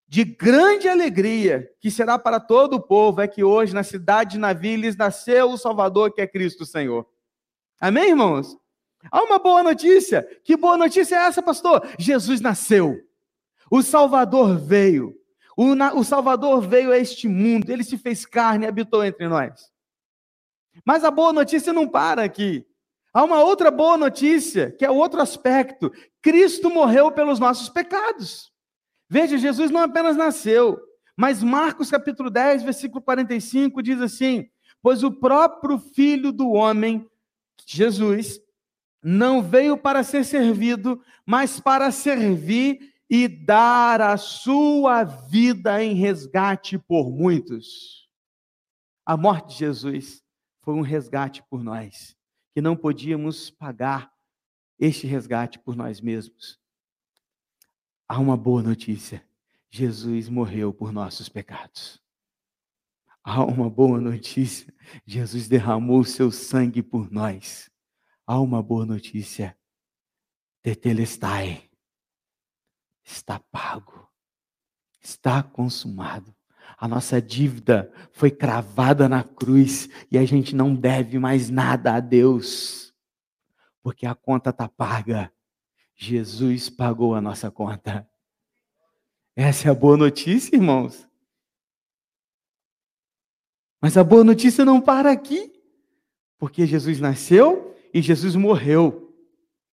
De 0.07 0.23
grande 0.23 0.87
alegria, 0.87 1.67
que 1.79 1.89
será 1.89 2.19
para 2.19 2.39
todo 2.39 2.75
o 2.75 2.81
povo, 2.81 3.21
é 3.21 3.27
que 3.27 3.43
hoje 3.43 3.73
na 3.73 3.81
cidade 3.81 4.33
de 4.33 4.37
Naviles 4.37 4.95
nasceu 4.95 5.49
o 5.49 5.57
Salvador, 5.57 6.13
que 6.13 6.21
é 6.21 6.27
Cristo 6.27 6.67
Senhor. 6.67 7.03
Amém, 7.81 8.09
irmãos? 8.09 8.55
Há 9.11 9.23
uma 9.23 9.39
boa 9.39 9.63
notícia. 9.63 10.27
Que 10.43 10.55
boa 10.55 10.77
notícia 10.77 11.15
é 11.15 11.25
essa, 11.25 11.41
pastor? 11.41 11.87
Jesus 11.97 12.41
nasceu. 12.41 12.99
O 13.71 13.81
Salvador 13.81 14.55
veio. 14.55 15.18
O, 15.61 15.73
o 15.99 16.05
Salvador 16.05 16.61
veio 16.61 16.89
a 16.89 16.97
este 16.97 17.27
mundo, 17.27 17.69
ele 17.69 17.83
se 17.83 17.97
fez 17.97 18.25
carne 18.25 18.63
e 18.63 18.69
habitou 18.69 19.03
entre 19.03 19.27
nós. 19.27 19.69
Mas 20.85 21.03
a 21.03 21.11
boa 21.11 21.33
notícia 21.33 21.73
não 21.73 21.85
para 21.85 22.23
aqui. 22.23 22.65
Há 23.13 23.25
uma 23.25 23.43
outra 23.43 23.69
boa 23.69 23.97
notícia, 23.97 24.71
que 24.71 24.85
é 24.85 24.89
outro 24.89 25.19
aspecto. 25.19 25.91
Cristo 26.21 26.69
morreu 26.69 27.11
pelos 27.11 27.41
nossos 27.41 27.67
pecados. 27.67 28.53
Veja, 29.09 29.37
Jesus 29.37 29.69
não 29.69 29.81
apenas 29.81 30.15
nasceu, 30.15 30.79
mas 31.13 31.43
Marcos 31.43 31.91
capítulo 31.91 32.29
10, 32.29 32.63
versículo 32.63 33.01
45 33.01 33.83
diz 33.83 33.99
assim: 33.99 34.47
Pois 34.81 35.03
o 35.03 35.11
próprio 35.11 35.77
Filho 35.77 36.31
do 36.31 36.51
homem, 36.51 37.05
Jesus, 37.65 38.39
não 39.03 39.41
veio 39.41 39.75
para 39.75 40.03
ser 40.03 40.23
servido, 40.23 41.03
mas 41.25 41.59
para 41.59 41.91
servir 41.91 42.93
e 43.09 43.27
dar 43.27 44.01
a 44.01 44.17
sua 44.17 45.03
vida 45.03 45.83
em 45.83 45.95
resgate 45.95 46.77
por 46.77 47.09
muitos. 47.09 48.07
A 49.03 49.17
morte 49.17 49.53
de 49.53 49.59
Jesus 49.59 50.23
foi 50.61 50.75
um 50.75 50.81
resgate 50.81 51.41
por 51.49 51.63
nós, 51.63 52.15
que 52.53 52.61
não 52.61 52.75
podíamos 52.75 53.49
pagar 53.49 54.13
este 54.77 55.07
resgate 55.07 55.57
por 55.57 55.75
nós 55.75 55.99
mesmos. 55.99 56.59
Há 58.07 58.19
uma 58.19 58.37
boa 58.37 58.61
notícia: 58.61 59.25
Jesus 59.71 60.29
morreu 60.29 60.71
por 60.71 60.91
nossos 60.91 61.27
pecados. 61.27 61.99
Há 63.23 63.43
uma 63.43 63.69
boa 63.69 63.99
notícia: 63.99 64.71
Jesus 65.03 65.47
derramou 65.47 66.03
seu 66.03 66.31
sangue 66.31 66.83
por 66.83 67.11
nós. 67.11 67.71
Há 68.27 68.39
uma 68.39 68.61
boa 68.61 68.85
notícia: 68.85 69.57
Tetelestai 70.61 71.68
está 73.11 73.39
pago, 73.39 74.07
está 75.01 75.41
consumado. 75.41 76.35
A 76.77 76.87
nossa 76.87 77.21
dívida 77.21 77.91
foi 78.11 78.31
cravada 78.31 79.09
na 79.09 79.23
cruz 79.23 79.89
e 80.11 80.17
a 80.17 80.25
gente 80.25 80.55
não 80.55 80.73
deve 80.73 81.17
mais 81.19 81.49
nada 81.49 81.95
a 81.95 81.99
Deus, 81.99 82.93
porque 83.81 84.05
a 84.05 84.15
conta 84.15 84.51
está 84.51 84.69
paga. 84.69 85.33
Jesus 85.95 86.69
pagou 86.69 87.15
a 87.15 87.21
nossa 87.21 87.51
conta. 87.51 88.07
Essa 89.35 89.67
é 89.67 89.71
a 89.71 89.75
boa 89.75 89.97
notícia, 89.97 90.55
irmãos. 90.55 91.07
Mas 93.81 93.97
a 93.97 94.03
boa 94.03 94.23
notícia 94.23 94.63
não 94.63 94.79
para 94.79 95.11
aqui, 95.11 95.51
porque 96.37 96.65
Jesus 96.65 96.99
nasceu 96.99 97.75
e 97.93 98.01
Jesus 98.01 98.35
morreu, 98.35 99.13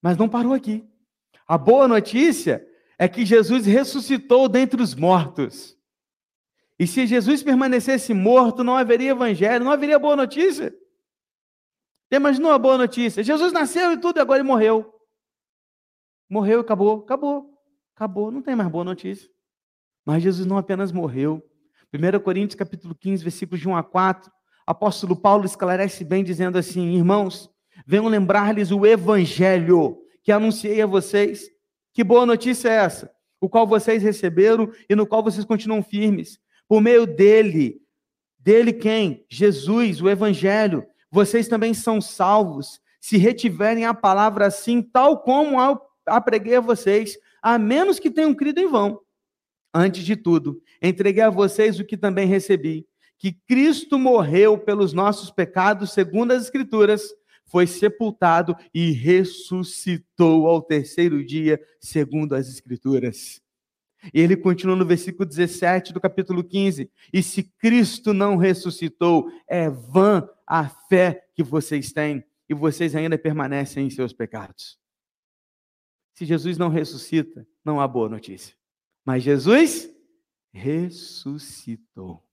mas 0.01 0.16
não 0.16 0.29
parou 0.29 0.53
aqui. 0.53 0.88
A 1.46 1.57
boa 1.59 1.87
notícia 1.87 2.66
é 2.98 3.09
que 3.09 3.24
Jesus 3.24 3.66
ressuscitou 3.66 4.48
dentre 4.48 4.82
os 4.82 4.94
mortos. 4.94 5.76
E 6.78 6.87
se 6.87 7.06
Jesus 7.06 7.42
permanecesse 7.42 8.12
morto, 8.12 8.62
não 8.62 8.76
haveria 8.76 9.11
evangelho, 9.11 9.64
não 9.64 9.72
haveria 9.72 9.98
boa 9.98 10.16
notícia. 10.16 10.74
Você 12.09 12.16
imaginou 12.16 12.52
a 12.52 12.59
boa 12.59 12.78
notícia? 12.78 13.22
Jesus 13.22 13.52
nasceu 13.52 13.92
e 13.92 14.00
tudo, 14.00 14.18
e 14.18 14.20
agora 14.20 14.40
ele 14.40 14.48
morreu. 14.48 14.94
Morreu 16.28 16.59
e 16.59 16.61
acabou, 16.61 17.00
acabou, 17.00 17.50
acabou, 17.94 18.30
não 18.30 18.42
tem 18.42 18.54
mais 18.54 18.70
boa 18.70 18.85
notícia. 18.85 19.28
Mas 20.04 20.22
Jesus 20.22 20.46
não 20.46 20.56
apenas 20.56 20.92
morreu. 20.92 21.42
1 21.92 22.20
Coríntios 22.20 22.54
capítulo 22.54 22.94
15, 22.94 23.22
versículos 23.22 23.61
de 23.61 23.68
1 23.68 23.76
a 23.76 23.82
4, 23.82 24.30
apóstolo 24.66 25.16
Paulo 25.16 25.46
esclarece 25.46 26.04
bem 26.04 26.22
dizendo 26.22 26.59
assim: 26.59 26.94
Irmãos, 26.94 27.50
venham 27.87 28.06
lembrar-lhes 28.06 28.70
o 28.70 28.85
evangelho 28.85 29.98
que 30.22 30.30
anunciei 30.30 30.82
a 30.82 30.87
vocês. 30.87 31.56
Que 31.96 32.04
boa 32.04 32.26
notícia 32.26 32.68
é 32.68 32.74
essa? 32.74 33.11
O 33.40 33.48
qual 33.48 33.66
vocês 33.66 34.02
receberam 34.02 34.70
e 34.87 34.94
no 34.94 35.06
qual 35.06 35.22
vocês 35.22 35.46
continuam 35.46 35.82
firmes 35.82 36.38
por 36.68 36.82
meio 36.82 37.06
dele. 37.06 37.80
Dele 38.38 38.70
quem? 38.70 39.24
Jesus, 39.30 40.02
o 40.02 40.11
Evangelho. 40.11 40.87
Vocês 41.11 41.48
também 41.48 41.72
são 41.72 41.98
salvos, 41.98 42.82
se 43.00 43.16
retiverem 43.16 43.87
a 43.87 43.94
palavra 43.94 44.44
assim, 44.44 44.82
tal 44.82 45.22
como 45.22 45.59
a 45.59 46.20
preguei 46.20 46.56
a 46.56 46.61
vocês, 46.61 47.16
a 47.40 47.59
menos 47.59 47.98
que 47.98 48.11
tenham 48.11 48.35
crido 48.35 48.61
em 48.61 48.68
vão. 48.68 49.00
Antes 49.72 50.04
de 50.04 50.16
tudo, 50.16 50.61
entreguei 50.82 51.22
a 51.22 51.30
vocês 51.30 51.80
o 51.80 51.85
que 51.87 51.96
também 51.96 52.26
recebi: 52.26 52.87
que 53.16 53.32
Cristo 53.32 53.98
morreu 53.98 54.59
pelos 54.59 54.92
nossos 54.92 55.30
pecados, 55.30 55.92
segundo 55.94 56.32
as 56.32 56.42
Escrituras, 56.42 57.09
foi 57.46 57.66
sepultado 57.66 58.56
e 58.74 58.90
ressuscitou 58.90 60.46
ao 60.46 60.62
terceiro 60.62 61.24
dia, 61.24 61.61
segundo 61.80 62.35
as 62.35 62.48
Escrituras. 62.48 63.40
E 64.12 64.20
ele 64.20 64.37
continua 64.37 64.76
no 64.76 64.85
versículo 64.85 65.26
17 65.26 65.92
do 65.92 66.00
capítulo 66.00 66.44
15: 66.44 66.90
E 67.12 67.22
se 67.22 67.42
Cristo 67.42 68.12
não 68.12 68.37
ressuscitou, 68.37 69.30
é 69.48 69.70
vã 69.70 70.28
a 70.46 70.68
fé 70.68 71.24
que 71.35 71.42
vocês 71.42 71.92
têm, 71.92 72.24
e 72.48 72.54
vocês 72.54 72.94
ainda 72.94 73.18
permanecem 73.18 73.87
em 73.87 73.90
seus 73.90 74.12
pecados. 74.12 74.78
Se 76.14 76.24
Jesus 76.24 76.56
não 76.56 76.68
ressuscita, 76.68 77.46
não 77.64 77.80
há 77.80 77.87
boa 77.87 78.09
notícia. 78.09 78.54
Mas 79.04 79.22
Jesus 79.22 79.90
ressuscitou. 80.52 82.25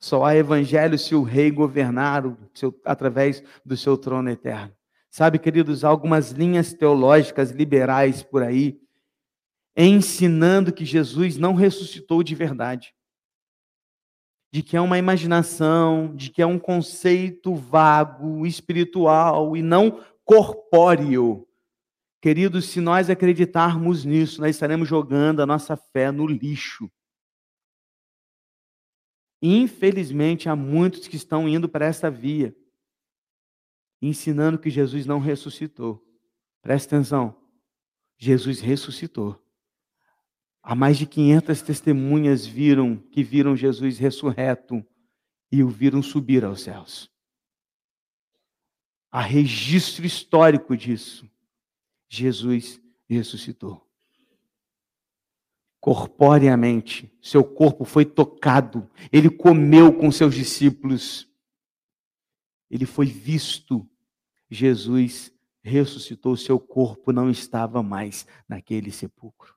Só 0.00 0.24
há 0.24 0.36
evangelho 0.36 0.98
se 0.98 1.14
o 1.14 1.22
rei 1.22 1.50
governar 1.50 2.26
o 2.26 2.36
seu, 2.54 2.74
através 2.84 3.42
do 3.64 3.76
seu 3.76 3.96
trono 3.98 4.30
eterno. 4.30 4.72
Sabe, 5.10 5.38
queridos, 5.38 5.84
há 5.84 5.88
algumas 5.88 6.30
linhas 6.30 6.72
teológicas 6.72 7.50
liberais 7.50 8.22
por 8.22 8.42
aí 8.42 8.78
ensinando 9.80 10.72
que 10.72 10.84
Jesus 10.84 11.36
não 11.36 11.54
ressuscitou 11.54 12.22
de 12.24 12.34
verdade. 12.34 12.92
De 14.52 14.60
que 14.62 14.76
é 14.76 14.80
uma 14.80 14.98
imaginação, 14.98 16.14
de 16.16 16.30
que 16.30 16.42
é 16.42 16.46
um 16.46 16.58
conceito 16.58 17.54
vago, 17.54 18.44
espiritual 18.44 19.56
e 19.56 19.62
não 19.62 20.02
corpóreo. 20.24 21.46
Queridos, 22.20 22.66
se 22.66 22.80
nós 22.80 23.08
acreditarmos 23.08 24.04
nisso, 24.04 24.40
nós 24.40 24.56
estaremos 24.56 24.88
jogando 24.88 25.40
a 25.40 25.46
nossa 25.46 25.76
fé 25.76 26.10
no 26.10 26.26
lixo. 26.26 26.90
Infelizmente, 29.40 30.48
há 30.48 30.56
muitos 30.56 31.06
que 31.06 31.16
estão 31.16 31.48
indo 31.48 31.68
para 31.68 31.86
essa 31.86 32.10
via, 32.10 32.56
ensinando 34.02 34.58
que 34.58 34.70
Jesus 34.70 35.06
não 35.06 35.20
ressuscitou. 35.20 36.04
Presta 36.60 36.96
atenção. 36.96 37.36
Jesus 38.16 38.60
ressuscitou. 38.60 39.40
Há 40.62 40.74
mais 40.74 40.98
de 40.98 41.06
500 41.06 41.62
testemunhas 41.62 42.44
viram 42.44 42.96
que 42.96 43.22
viram 43.22 43.56
Jesus 43.56 43.96
ressurreto 43.96 44.84
e 45.50 45.62
o 45.62 45.68
viram 45.68 46.02
subir 46.02 46.44
aos 46.44 46.62
céus. 46.62 47.10
Há 49.10 49.22
registro 49.22 50.04
histórico 50.04 50.76
disso. 50.76 51.28
Jesus 52.08 52.80
ressuscitou. 53.08 53.87
Corporeamente, 55.80 57.12
seu 57.22 57.44
corpo 57.44 57.84
foi 57.84 58.04
tocado, 58.04 58.90
ele 59.12 59.30
comeu 59.30 59.92
com 59.92 60.10
seus 60.10 60.34
discípulos, 60.34 61.28
ele 62.70 62.84
foi 62.84 63.06
visto. 63.06 63.88
Jesus 64.50 65.32
ressuscitou, 65.62 66.36
seu 66.36 66.58
corpo 66.58 67.12
não 67.12 67.30
estava 67.30 67.82
mais 67.82 68.26
naquele 68.48 68.90
sepulcro. 68.90 69.54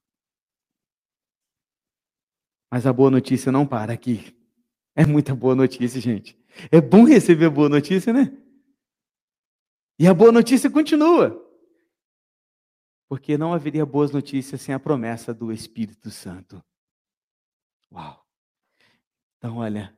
Mas 2.69 2.85
a 2.85 2.93
boa 2.93 3.09
notícia 3.09 3.51
não 3.51 3.65
para 3.65 3.93
aqui. 3.93 4.35
É 4.95 5.05
muita 5.05 5.33
boa 5.35 5.55
notícia, 5.55 5.99
gente. 5.99 6.37
É 6.71 6.79
bom 6.79 7.03
receber 7.03 7.49
boa 7.49 7.69
notícia, 7.69 8.13
né? 8.13 8.31
E 9.97 10.07
a 10.07 10.13
boa 10.13 10.31
notícia 10.31 10.69
continua. 10.69 11.50
Porque 13.11 13.37
não 13.37 13.53
haveria 13.53 13.85
boas 13.85 14.09
notícias 14.11 14.61
sem 14.61 14.73
a 14.73 14.79
promessa 14.79 15.33
do 15.33 15.51
Espírito 15.51 16.09
Santo. 16.09 16.63
Uau! 17.91 18.25
Então, 19.37 19.57
olha, 19.57 19.93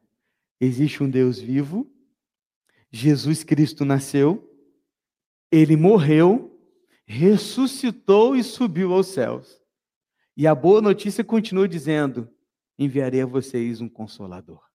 existe 0.59 1.03
um 1.03 1.07
Deus 1.07 1.37
vivo, 1.37 1.87
Jesus 2.91 3.43
Cristo 3.43 3.85
nasceu, 3.85 4.51
ele 5.51 5.77
morreu, 5.77 6.59
ressuscitou 7.05 8.35
e 8.35 8.43
subiu 8.43 8.91
aos 8.91 9.09
céus. 9.09 9.61
E 10.35 10.47
a 10.47 10.55
boa 10.55 10.81
notícia 10.81 11.23
continua 11.23 11.67
dizendo: 11.67 12.27
enviarei 12.79 13.21
a 13.21 13.27
vocês 13.27 13.79
um 13.79 13.87
consolador. 13.87 14.67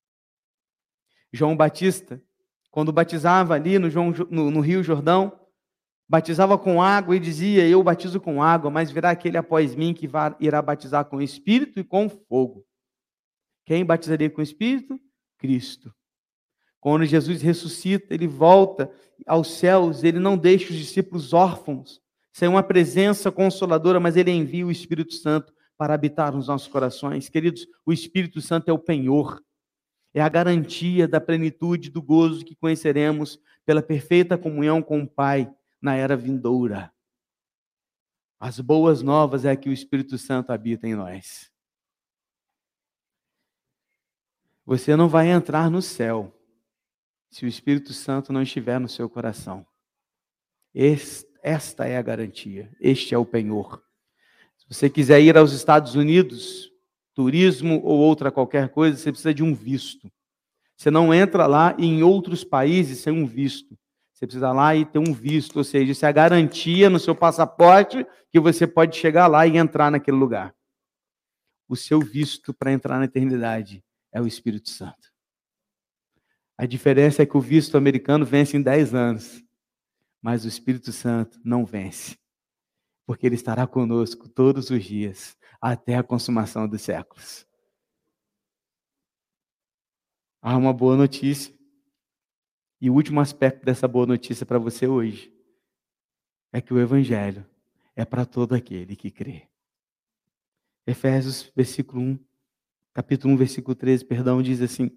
João 1.33 1.57
Batista, 1.57 2.23
quando 2.71 2.93
batizava 2.93 3.55
ali 3.55 3.81
no, 3.81 3.91
João, 3.91 4.13
no, 4.31 4.49
no 4.49 4.61
Rio 4.61 4.85
Jordão, 4.85 5.48
batizava 6.09 6.57
com 6.57 6.81
água 6.81 7.15
e 7.15 7.21
dizia: 7.21 7.69
Eu 7.69 7.83
batizo 7.83 8.21
com 8.21 8.43
água, 8.43 8.71
mas 8.71 8.91
virá 8.91 9.11
aquele 9.11 9.37
após 9.37 9.75
mim 9.75 9.93
que 9.93 10.09
irá 10.41 10.63
batizar 10.63 11.05
com 11.05 11.21
espírito 11.21 11.79
e 11.79 11.85
com 11.85 12.09
fogo. 12.09 12.65
Quem 13.67 13.85
batizaria 13.85 14.31
com 14.31 14.41
espírito? 14.41 14.99
Cristo. 15.37 15.95
Quando 16.81 17.05
Jesus 17.05 17.43
ressuscita, 17.43 18.15
ele 18.15 18.27
volta 18.27 18.91
aos 19.27 19.59
céus, 19.59 20.05
ele 20.05 20.19
não 20.19 20.39
deixa 20.39 20.73
os 20.73 20.79
discípulos 20.79 21.33
órfãos, 21.33 22.01
sem 22.33 22.49
uma 22.49 22.63
presença 22.63 23.31
consoladora, 23.31 23.99
mas 24.01 24.17
ele 24.17 24.31
envia 24.31 24.65
o 24.65 24.71
Espírito 24.71 25.13
Santo 25.15 25.53
para 25.77 25.93
habitar 25.93 26.33
nos 26.33 26.47
nossos 26.47 26.69
corações. 26.69 27.29
Queridos, 27.29 27.67
o 27.85 27.93
Espírito 27.93 28.41
Santo 28.41 28.69
é 28.69 28.73
o 28.73 28.79
penhor, 28.79 29.43
é 30.15 30.21
a 30.21 30.29
garantia 30.29 31.07
da 31.07 31.21
plenitude 31.21 31.91
do 31.91 32.01
gozo 32.01 32.45
que 32.45 32.55
conheceremos 32.55 33.39
pela 33.67 33.83
perfeita 33.83 34.39
comunhão 34.39 34.81
com 34.81 35.03
o 35.03 35.07
Pai 35.07 35.53
na 35.81 35.95
era 35.95 36.17
vindoura. 36.17 36.93
As 38.39 38.61
boas 38.61 39.03
novas 39.03 39.45
é 39.45 39.55
que 39.57 39.69
o 39.69 39.73
Espírito 39.73 40.17
Santo 40.17 40.53
habita 40.53 40.87
em 40.87 40.95
nós. 40.95 41.51
Você 44.65 44.95
não 44.95 45.09
vai 45.09 45.29
entrar 45.29 45.71
no 45.71 45.83
céu 45.83 46.35
se 47.31 47.45
o 47.45 47.49
Espírito 47.49 47.93
Santo 47.93 48.33
não 48.33 48.43
estiver 48.43 48.79
no 48.79 48.89
seu 48.89 49.09
coração. 49.09 49.67
Esta 51.43 51.87
é 51.87 51.97
a 51.97 52.03
garantia, 52.03 52.71
este 52.81 53.15
é 53.15 53.19
o 53.19 53.25
penhor 53.25 53.83
você 54.69 54.91
quiser 54.91 55.21
ir 55.23 55.37
aos 55.37 55.53
Estados 55.53 55.95
Unidos, 55.95 56.71
turismo 57.15 57.81
ou 57.83 57.99
outra 57.99 58.31
qualquer 58.31 58.69
coisa, 58.69 58.99
você 58.99 59.11
precisa 59.11 59.33
de 59.33 59.43
um 59.43 59.55
visto. 59.55 60.13
Você 60.77 60.91
não 60.91 61.13
entra 61.13 61.47
lá 61.47 61.75
em 61.79 62.03
outros 62.03 62.45
países 62.45 62.99
sem 62.99 63.13
um 63.13 63.27
visto. 63.27 63.77
Você 64.19 64.27
precisa 64.27 64.51
lá 64.51 64.75
e 64.75 64.85
ter 64.85 64.99
um 64.99 65.13
visto, 65.13 65.59
ou 65.59 65.63
seja, 65.63 65.93
isso 65.93 66.05
é 66.05 66.09
a 66.09 66.13
garantia 66.13 66.91
no 66.91 66.99
seu 66.99 67.15
passaporte 67.15 68.05
que 68.33 68.41
você 68.41 68.67
pode 68.67 68.97
chegar 68.97 69.29
lá 69.29 69.47
e 69.47 69.57
entrar 69.57 69.93
naquele 69.93 70.17
lugar. 70.17 70.53
O 71.69 71.77
seu 71.77 72.01
visto 72.01 72.53
para 72.53 72.73
entrar 72.73 72.99
na 72.99 73.05
eternidade 73.05 73.81
é 74.11 74.21
o 74.21 74.27
Espírito 74.27 74.71
Santo. 74.71 75.13
A 76.57 76.67
diferença 76.67 77.23
é 77.23 77.27
que 77.27 77.37
o 77.37 77.41
visto 77.41 77.77
americano 77.77 78.27
vence 78.27 78.57
em 78.57 78.61
10 78.61 78.93
anos, 78.93 79.41
mas 80.21 80.45
o 80.45 80.49
Espírito 80.49 80.91
Santo 80.91 81.39
não 81.45 81.65
vence, 81.65 82.19
porque 83.07 83.25
ele 83.25 83.37
estará 83.37 83.69
conosco 83.69 84.29
todos 84.29 84.69
os 84.71 84.83
dias, 84.83 85.37
até 85.61 85.95
a 85.95 86.03
consumação 86.03 86.67
dos 86.67 86.83
séculos. 86.83 87.47
Há 90.43 90.57
uma 90.57 90.73
boa 90.73 90.97
notícia. 90.97 91.57
E 92.81 92.89
o 92.89 92.95
último 92.95 93.21
aspecto 93.21 93.65
dessa 93.65 93.89
boa 93.89 94.07
notícia 94.07 94.47
para 94.47 94.59
você 94.59 94.87
hoje 94.87 95.33
é 96.53 96.61
que 96.61 96.73
o 96.73 96.79
Evangelho 96.79 97.45
é 97.97 98.05
para 98.05 98.25
todo 98.25 98.55
aquele 98.55 98.95
que 98.95 99.11
crê. 99.11 99.49
Efésios, 100.87 101.51
versículo 101.57 102.01
1, 102.01 102.19
capítulo 102.95 103.35
1, 103.35 103.37
versículo 103.37 103.75
13, 103.75 104.05
perdão, 104.05 104.41
diz 104.41 104.63
assim: 104.63 104.97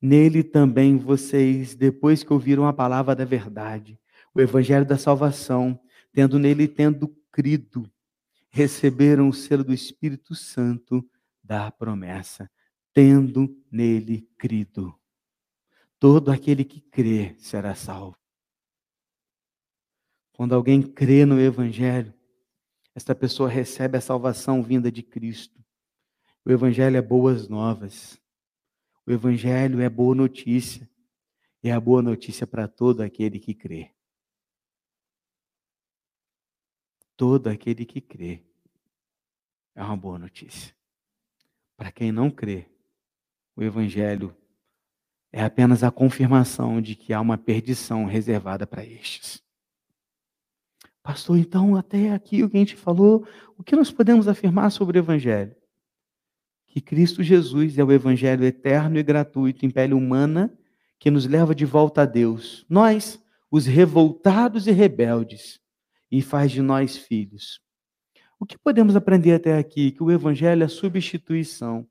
Nele 0.00 0.42
também 0.42 0.96
vocês, 0.96 1.74
depois 1.74 2.22
que 2.22 2.32
ouviram 2.32 2.66
a 2.66 2.72
palavra 2.72 3.14
da 3.14 3.26
verdade, 3.26 4.00
o 4.34 4.40
evangelho 4.40 4.86
da 4.86 4.96
salvação, 4.96 5.78
tendo 6.14 6.38
nele 6.38 6.66
tendo 6.66 7.14
crido, 7.30 7.88
receberam 8.48 9.28
o 9.28 9.34
selo 9.34 9.62
do 9.62 9.74
Espírito 9.74 10.34
Santo 10.34 11.06
da 11.42 11.70
promessa, 11.70 12.50
tendo 12.94 13.54
nele 13.70 14.26
crido. 14.38 14.98
Todo 16.04 16.30
aquele 16.30 16.66
que 16.66 16.82
crê 16.82 17.34
será 17.38 17.74
salvo. 17.74 18.14
Quando 20.34 20.54
alguém 20.54 20.82
crê 20.82 21.24
no 21.24 21.40
Evangelho, 21.40 22.12
esta 22.94 23.14
pessoa 23.14 23.48
recebe 23.48 23.96
a 23.96 24.02
salvação 24.02 24.62
vinda 24.62 24.92
de 24.92 25.02
Cristo. 25.02 25.64
O 26.44 26.50
Evangelho 26.50 26.98
é 26.98 27.00
boas 27.00 27.48
novas. 27.48 28.20
O 29.06 29.12
Evangelho 29.12 29.80
é 29.80 29.88
boa 29.88 30.14
notícia. 30.14 30.86
E 31.62 31.70
é 31.70 31.72
a 31.72 31.80
boa 31.80 32.02
notícia 32.02 32.46
para 32.46 32.68
todo 32.68 33.00
aquele 33.00 33.40
que 33.40 33.54
crê. 33.54 33.90
Todo 37.16 37.46
aquele 37.46 37.86
que 37.86 38.02
crê 38.02 38.44
é 39.74 39.82
uma 39.82 39.96
boa 39.96 40.18
notícia. 40.18 40.76
Para 41.78 41.90
quem 41.90 42.12
não 42.12 42.30
crê, 42.30 42.70
o 43.56 43.62
Evangelho 43.62 44.36
é 45.36 45.42
apenas 45.42 45.82
a 45.82 45.90
confirmação 45.90 46.80
de 46.80 46.94
que 46.94 47.12
há 47.12 47.20
uma 47.20 47.36
perdição 47.36 48.04
reservada 48.04 48.68
para 48.68 48.86
estes. 48.86 49.42
Pastor, 51.02 51.36
então, 51.36 51.74
até 51.74 52.12
aqui 52.12 52.44
o 52.44 52.48
que 52.48 52.56
a 52.56 52.60
gente 52.60 52.76
falou, 52.76 53.26
o 53.58 53.64
que 53.64 53.74
nós 53.74 53.90
podemos 53.90 54.28
afirmar 54.28 54.70
sobre 54.70 54.96
o 54.96 55.00
Evangelho? 55.00 55.56
Que 56.68 56.80
Cristo 56.80 57.20
Jesus 57.20 57.76
é 57.76 57.82
o 57.82 57.90
Evangelho 57.90 58.44
eterno 58.44 58.96
e 58.96 59.02
gratuito 59.02 59.66
em 59.66 59.70
pele 59.70 59.92
humana 59.92 60.56
que 61.00 61.10
nos 61.10 61.26
leva 61.26 61.52
de 61.52 61.64
volta 61.64 62.02
a 62.02 62.06
Deus. 62.06 62.64
Nós, 62.68 63.20
os 63.50 63.66
revoltados 63.66 64.68
e 64.68 64.70
rebeldes, 64.70 65.60
e 66.12 66.22
faz 66.22 66.52
de 66.52 66.62
nós 66.62 66.96
filhos. 66.96 67.60
O 68.38 68.46
que 68.46 68.56
podemos 68.56 68.94
aprender 68.94 69.34
até 69.34 69.58
aqui? 69.58 69.90
Que 69.90 70.02
o 70.04 70.12
Evangelho 70.12 70.62
é 70.62 70.68
substituição 70.68 71.88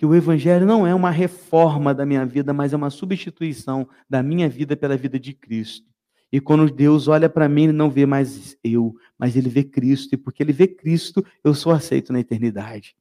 que 0.00 0.06
o 0.06 0.14
Evangelho 0.14 0.64
não 0.64 0.86
é 0.86 0.94
uma 0.94 1.10
reforma 1.10 1.92
da 1.92 2.06
minha 2.06 2.24
vida, 2.24 2.54
mas 2.54 2.72
é 2.72 2.76
uma 2.76 2.88
substituição 2.88 3.86
da 4.08 4.22
minha 4.22 4.48
vida 4.48 4.74
pela 4.74 4.96
vida 4.96 5.20
de 5.20 5.34
Cristo. 5.34 5.86
E 6.32 6.40
quando 6.40 6.72
Deus 6.72 7.06
olha 7.06 7.28
para 7.28 7.46
mim, 7.50 7.64
ele 7.64 7.74
não 7.74 7.90
vê 7.90 8.06
mais 8.06 8.56
eu, 8.64 8.96
mas 9.18 9.36
ele 9.36 9.50
vê 9.50 9.62
Cristo. 9.62 10.14
E 10.14 10.16
porque 10.16 10.42
ele 10.42 10.54
vê 10.54 10.66
Cristo, 10.66 11.22
eu 11.44 11.52
sou 11.52 11.70
aceito 11.70 12.14
na 12.14 12.20
eternidade. 12.20 12.96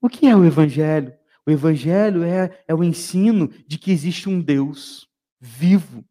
O 0.00 0.08
que 0.08 0.26
é 0.26 0.34
o 0.34 0.44
Evangelho? 0.44 1.14
O 1.46 1.50
Evangelho 1.52 2.24
é, 2.24 2.58
é 2.66 2.74
o 2.74 2.82
ensino 2.82 3.48
de 3.64 3.78
que 3.78 3.92
existe 3.92 4.28
um 4.28 4.40
Deus 4.40 5.08
vivo, 5.40 6.04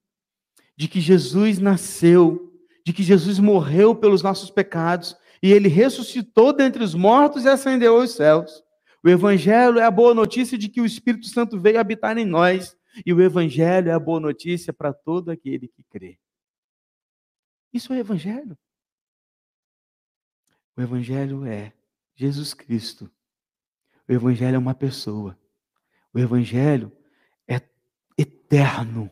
de 0.78 0.88
que 0.88 1.02
Jesus 1.02 1.60
nasceu, 1.60 2.54
de 2.86 2.94
que 2.94 3.04
Jesus 3.04 3.38
morreu 3.38 3.94
pelos 3.94 4.24
nossos 4.24 4.50
pecados 4.50 5.14
e 5.44 5.52
ele 5.52 5.68
ressuscitou 5.68 6.54
dentre 6.54 6.82
os 6.82 6.96
mortos 6.96 7.44
e 7.44 7.50
ascendeu 7.50 8.00
aos 8.00 8.12
céus. 8.12 8.64
O 9.04 9.10
Evangelho 9.10 9.80
é 9.80 9.84
a 9.84 9.92
boa 9.92 10.14
notícia 10.14 10.58
de 10.58 10.70
que 10.70 10.80
o 10.80 10.86
Espírito 10.86 11.28
Santo 11.28 11.60
veio 11.60 11.80
habitar 11.80 12.18
em 12.18 12.26
nós. 12.26 12.78
E 13.06 13.14
o 13.14 13.22
Evangelho 13.22 13.90
é 13.90 13.94
a 13.94 14.00
boa 14.00 14.20
notícia 14.20 14.72
para 14.72 14.94
todo 14.94 15.32
aquele 15.32 15.68
que 15.68 15.84
crê. 15.84 16.20
Isso 17.74 17.94
é 17.94 18.00
Evangelho. 18.00 18.58
O 20.76 20.82
Evangelho 20.82 21.46
é 21.46 21.74
Jesus 22.16 22.54
Cristo. 22.54 23.10
O 24.08 24.14
Evangelho 24.14 24.56
é 24.56 24.60
uma 24.60 24.76
pessoa. 24.76 25.38
O 26.14 26.20
Evangelho 26.20 26.92
é 27.48 27.62
eterno. 28.18 29.10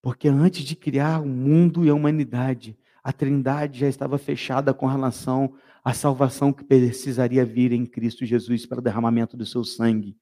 Porque 0.00 0.28
antes 0.28 0.64
de 0.64 0.74
criar 0.74 1.20
o 1.20 1.26
mundo 1.26 1.84
e 1.84 1.90
a 1.90 1.94
humanidade, 1.94 2.76
a 3.02 3.12
Trindade 3.12 3.78
já 3.78 3.88
estava 3.88 4.16
fechada 4.16 4.72
com 4.72 4.86
relação 4.86 5.54
à 5.84 5.92
salvação 5.92 6.52
que 6.52 6.64
precisaria 6.64 7.44
vir 7.44 7.72
em 7.72 7.84
Cristo 7.84 8.24
Jesus 8.24 8.64
para 8.64 8.78
o 8.78 8.82
derramamento 8.82 9.36
do 9.36 9.44
seu 9.44 9.62
sangue. 9.62 10.16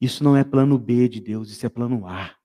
Isso 0.00 0.22
não 0.22 0.36
é 0.36 0.44
plano 0.44 0.78
B 0.78 1.08
de 1.08 1.20
Deus, 1.20 1.50
isso 1.50 1.64
é 1.64 1.68
plano 1.68 2.06
A. 2.06 2.36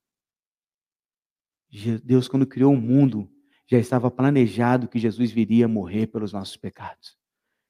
Deus, 2.04 2.28
quando 2.28 2.48
criou 2.48 2.74
o 2.74 2.82
mundo, 2.82 3.30
já 3.68 3.78
estava 3.78 4.10
planejado 4.10 4.88
que 4.88 4.98
Jesus 4.98 5.30
viria 5.30 5.68
morrer 5.68 6.08
pelos 6.08 6.32
nossos 6.32 6.56
pecados. 6.58 7.18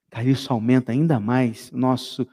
Cara, 0.10 0.30
isso 0.30 0.54
aumenta 0.54 0.92
ainda 0.92 1.20
mais 1.20 1.72
nosso 1.72 2.26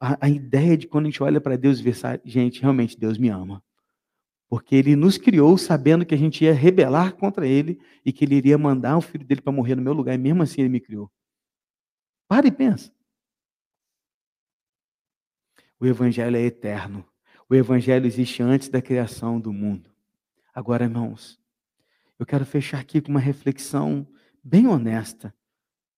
a, 0.00 0.26
a 0.26 0.28
ideia 0.28 0.76
de 0.76 0.86
quando 0.86 1.06
a 1.06 1.10
gente 1.10 1.22
olha 1.22 1.40
para 1.40 1.56
Deus 1.56 1.78
e 1.78 1.82
vê, 1.82 1.92
gente, 2.24 2.60
realmente 2.60 2.98
Deus 2.98 3.18
me 3.18 3.28
ama. 3.28 3.62
Porque 4.52 4.76
ele 4.76 4.94
nos 4.94 5.16
criou 5.16 5.56
sabendo 5.56 6.04
que 6.04 6.14
a 6.14 6.18
gente 6.18 6.44
ia 6.44 6.52
rebelar 6.52 7.14
contra 7.14 7.46
ele 7.46 7.80
e 8.04 8.12
que 8.12 8.22
ele 8.22 8.34
iria 8.34 8.58
mandar 8.58 8.98
o 8.98 9.00
filho 9.00 9.24
dele 9.24 9.40
para 9.40 9.50
morrer 9.50 9.74
no 9.74 9.80
meu 9.80 9.94
lugar, 9.94 10.14
e 10.14 10.18
mesmo 10.18 10.42
assim 10.42 10.60
ele 10.60 10.68
me 10.68 10.78
criou. 10.78 11.10
Para 12.28 12.46
e 12.46 12.52
pensa. 12.52 12.94
O 15.80 15.86
evangelho 15.86 16.36
é 16.36 16.42
eterno. 16.42 17.02
O 17.48 17.54
evangelho 17.54 18.04
existe 18.04 18.42
antes 18.42 18.68
da 18.68 18.82
criação 18.82 19.40
do 19.40 19.54
mundo. 19.54 19.90
Agora, 20.54 20.84
irmãos, 20.84 21.40
eu 22.18 22.26
quero 22.26 22.44
fechar 22.44 22.78
aqui 22.78 23.00
com 23.00 23.08
uma 23.08 23.20
reflexão 23.20 24.06
bem 24.44 24.66
honesta 24.66 25.34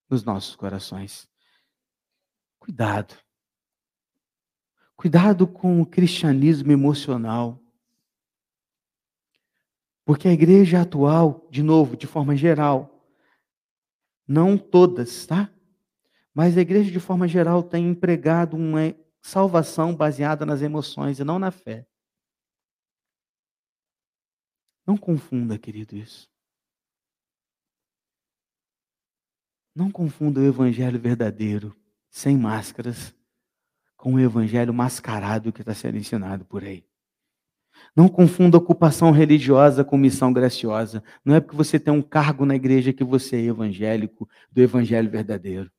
nos 0.08 0.22
nossos 0.22 0.54
corações. 0.54 1.28
Cuidado. 2.60 3.16
Cuidado 4.94 5.44
com 5.44 5.80
o 5.80 5.86
cristianismo 5.86 6.70
emocional. 6.70 7.63
Porque 10.04 10.28
a 10.28 10.32
igreja 10.32 10.82
atual, 10.82 11.48
de 11.50 11.62
novo, 11.62 11.96
de 11.96 12.06
forma 12.06 12.36
geral, 12.36 13.08
não 14.26 14.58
todas, 14.58 15.26
tá? 15.26 15.50
Mas 16.34 16.58
a 16.58 16.60
igreja, 16.60 16.90
de 16.90 17.00
forma 17.00 17.28
geral, 17.28 17.62
tem 17.62 17.88
empregado 17.88 18.56
uma 18.56 18.94
salvação 19.22 19.94
baseada 19.94 20.44
nas 20.44 20.60
emoções 20.60 21.18
e 21.18 21.24
não 21.24 21.38
na 21.38 21.50
fé. 21.50 21.86
Não 24.86 24.96
confunda, 24.96 25.58
querido, 25.58 25.96
isso. 25.96 26.28
Não 29.74 29.90
confunda 29.90 30.40
o 30.40 30.44
evangelho 30.44 31.00
verdadeiro, 31.00 31.74
sem 32.10 32.36
máscaras, 32.36 33.14
com 33.96 34.14
o 34.14 34.20
evangelho 34.20 34.74
mascarado 34.74 35.52
que 35.52 35.62
está 35.62 35.74
sendo 35.74 35.96
ensinado 35.96 36.44
por 36.44 36.62
aí. 36.62 36.86
Não 37.96 38.08
confunda 38.08 38.58
ocupação 38.58 39.12
religiosa 39.12 39.84
com 39.84 39.96
missão 39.96 40.32
graciosa. 40.32 41.02
Não 41.24 41.34
é 41.34 41.40
porque 41.40 41.56
você 41.56 41.78
tem 41.78 41.92
um 41.92 42.02
cargo 42.02 42.44
na 42.44 42.56
igreja 42.56 42.92
que 42.92 43.04
você 43.04 43.36
é 43.36 43.44
evangélico, 43.44 44.28
do 44.50 44.60
evangelho 44.60 45.10
verdadeiro. 45.10 45.70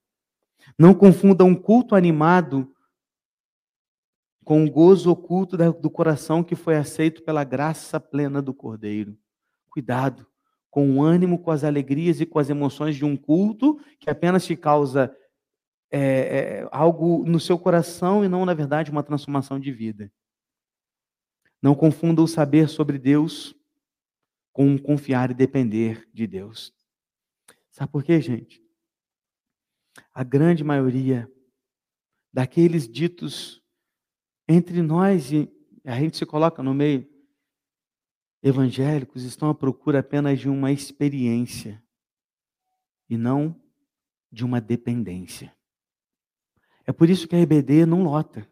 Não 0.80 0.94
confunda 0.94 1.44
um 1.44 1.54
culto 1.54 1.96
animado 1.96 2.72
com 4.44 4.64
o 4.64 4.72
gozo 4.72 5.12
oculto 5.12 5.58
do 5.58 5.90
coração 5.90 6.44
que 6.44 6.56
foi 6.56 6.78
aceito 6.78 7.24
pela 7.24 7.44
graça 7.44 8.00
plena 8.00 8.42
do 8.42 8.54
Cordeiro. 8.54 9.18
Cuidado 9.70 10.26
com 10.76 10.98
o 10.98 11.02
ânimo, 11.02 11.40
com 11.40 11.52
as 11.52 11.64
alegrias 11.64 12.20
e 12.20 12.26
com 12.26 12.38
as 12.38 12.50
emoções 12.50 12.98
de 12.98 13.06
um 13.06 13.16
culto 13.16 13.80
que 13.98 14.10
apenas 14.10 14.46
te 14.46 14.58
causa 14.58 15.16
é, 15.90 16.00
é, 16.00 16.70
algo 16.70 17.24
no 17.26 17.40
seu 17.40 17.58
coração 17.58 18.26
e 18.26 18.28
não, 18.28 18.46
na 18.46 18.54
verdade, 18.54 18.92
uma 18.92 19.02
transformação 19.02 19.58
de 19.58 19.72
vida. 19.72 20.12
Não 21.66 21.74
confunda 21.74 22.22
o 22.22 22.28
saber 22.28 22.70
sobre 22.70 23.00
Deus 23.00 23.56
com 24.54 24.78
confiar 24.78 25.32
e 25.32 25.34
depender 25.34 26.08
de 26.14 26.28
Deus. 26.28 26.72
Sabe 27.72 27.92
por 27.92 28.04
quê, 28.04 28.22
gente? 28.22 28.64
A 30.14 30.24
grande 30.24 30.64
maioria 30.64 31.28
daqueles 32.32 32.88
ditos 32.88 33.64
entre 34.48 34.84
nós 34.84 35.32
e 35.32 35.52
a 35.84 36.00
gente 36.00 36.18
se 36.18 36.24
coloca 36.28 36.62
no 36.62 36.72
meio. 36.72 37.10
Evangélicos 38.44 39.24
estão 39.24 39.50
à 39.50 39.56
procura 39.56 40.02
apenas 40.02 40.40
de 40.40 40.48
uma 40.48 40.72
experiência 40.72 41.84
e 43.10 43.18
não 43.18 43.60
de 44.32 44.46
uma 44.46 44.62
dependência. 44.62 45.52
É 46.86 46.94
por 46.94 47.10
isso 47.10 47.28
que 47.28 47.36
a 47.36 47.40
EBD 47.40 47.88
não 47.88 48.04
lota. 48.04 48.48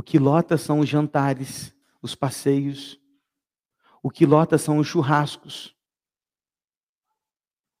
O 0.00 0.02
que 0.02 0.18
lota 0.18 0.56
são 0.56 0.80
os 0.80 0.88
jantares, 0.88 1.76
os 2.00 2.14
passeios. 2.14 2.98
O 4.02 4.08
que 4.08 4.24
lota 4.24 4.56
são 4.56 4.78
os 4.78 4.86
churrascos. 4.86 5.76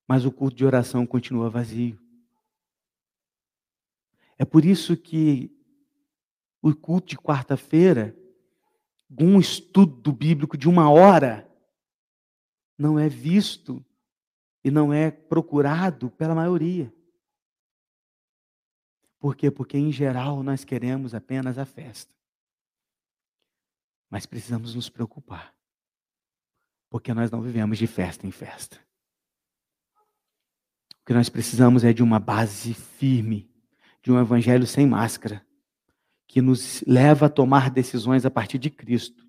Mas 0.06 0.26
o 0.26 0.30
culto 0.30 0.54
de 0.54 0.66
oração 0.66 1.06
continua 1.06 1.48
vazio. 1.48 1.98
É 4.36 4.44
por 4.44 4.66
isso 4.66 4.98
que 4.98 5.50
o 6.60 6.74
culto 6.74 7.08
de 7.08 7.16
quarta-feira, 7.16 8.14
um 9.18 9.40
estudo 9.40 10.12
bíblico 10.12 10.58
de 10.58 10.68
uma 10.68 10.90
hora, 10.90 11.50
não 12.76 12.98
é 12.98 13.08
visto 13.08 13.82
e 14.62 14.70
não 14.70 14.92
é 14.92 15.10
procurado 15.10 16.10
pela 16.10 16.34
maioria. 16.34 16.92
Por 19.20 19.36
quê? 19.36 19.50
Porque, 19.50 19.76
em 19.76 19.92
geral, 19.92 20.42
nós 20.42 20.64
queremos 20.64 21.14
apenas 21.14 21.58
a 21.58 21.66
festa. 21.66 22.12
Mas 24.08 24.24
precisamos 24.24 24.74
nos 24.74 24.88
preocupar. 24.88 25.54
Porque 26.88 27.12
nós 27.12 27.30
não 27.30 27.42
vivemos 27.42 27.78
de 27.78 27.86
festa 27.86 28.26
em 28.26 28.30
festa. 28.32 28.80
O 31.02 31.04
que 31.04 31.12
nós 31.12 31.28
precisamos 31.28 31.84
é 31.84 31.92
de 31.92 32.02
uma 32.02 32.18
base 32.18 32.72
firme, 32.72 33.48
de 34.02 34.10
um 34.10 34.18
evangelho 34.18 34.66
sem 34.66 34.86
máscara, 34.86 35.46
que 36.26 36.40
nos 36.40 36.82
leva 36.86 37.26
a 37.26 37.30
tomar 37.30 37.70
decisões 37.70 38.24
a 38.24 38.30
partir 38.30 38.58
de 38.58 38.70
Cristo 38.70 39.28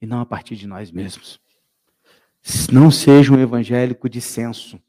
e 0.00 0.06
não 0.06 0.20
a 0.20 0.26
partir 0.26 0.56
de 0.56 0.66
nós 0.66 0.90
mesmos. 0.90 1.38
Não 2.72 2.90
seja 2.90 3.32
um 3.32 3.38
evangélico 3.38 4.08
de 4.08 4.20
senso, 4.20 4.80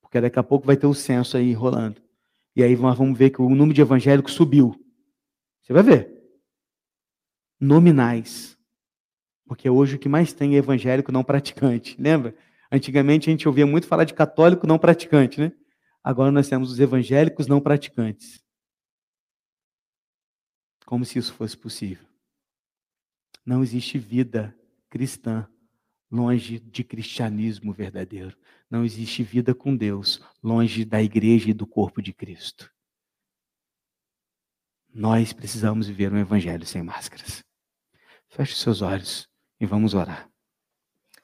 porque 0.00 0.20
daqui 0.20 0.38
a 0.38 0.42
pouco 0.42 0.66
vai 0.66 0.76
ter 0.76 0.86
o 0.86 0.94
censo 0.94 1.36
aí 1.36 1.52
rolando. 1.52 2.07
E 2.58 2.62
aí 2.64 2.76
nós 2.76 2.98
vamos 2.98 3.16
ver 3.16 3.30
que 3.30 3.40
o 3.40 3.48
número 3.48 3.72
de 3.72 3.80
evangélicos 3.80 4.32
subiu. 4.32 4.74
Você 5.62 5.72
vai 5.72 5.80
ver. 5.80 6.12
Nominais. 7.60 8.58
Porque 9.46 9.70
hoje 9.70 9.94
o 9.94 9.98
que 9.98 10.08
mais 10.08 10.32
tem 10.32 10.56
é 10.56 10.58
evangélico 10.58 11.12
não 11.12 11.22
praticante. 11.22 11.94
Lembra? 12.02 12.36
Antigamente 12.70 13.28
a 13.28 13.30
gente 13.30 13.46
ouvia 13.46 13.64
muito 13.64 13.86
falar 13.86 14.02
de 14.02 14.12
católico 14.12 14.66
não 14.66 14.76
praticante, 14.76 15.40
né? 15.40 15.52
Agora 16.02 16.32
nós 16.32 16.48
temos 16.48 16.72
os 16.72 16.80
evangélicos 16.80 17.46
não 17.46 17.60
praticantes. 17.60 18.42
Como 20.84 21.04
se 21.04 21.16
isso 21.16 21.32
fosse 21.34 21.56
possível. 21.56 22.08
Não 23.46 23.62
existe 23.62 23.98
vida 23.98 24.52
cristã 24.90 25.48
longe 26.10 26.58
de 26.58 26.82
cristianismo 26.82 27.72
verdadeiro. 27.72 28.36
Não 28.70 28.84
existe 28.84 29.22
vida 29.22 29.54
com 29.54 29.76
Deus 29.76 30.22
longe 30.42 30.84
da 30.84 31.02
igreja 31.02 31.50
e 31.50 31.54
do 31.54 31.66
corpo 31.66 32.02
de 32.02 32.12
Cristo. 32.12 32.70
Nós 34.92 35.32
precisamos 35.32 35.86
viver 35.86 36.12
um 36.12 36.18
evangelho 36.18 36.66
sem 36.66 36.82
máscaras. 36.82 37.44
Feche 38.28 38.54
seus 38.54 38.82
olhos 38.82 39.28
e 39.60 39.66
vamos 39.66 39.94
orar. 39.94 40.30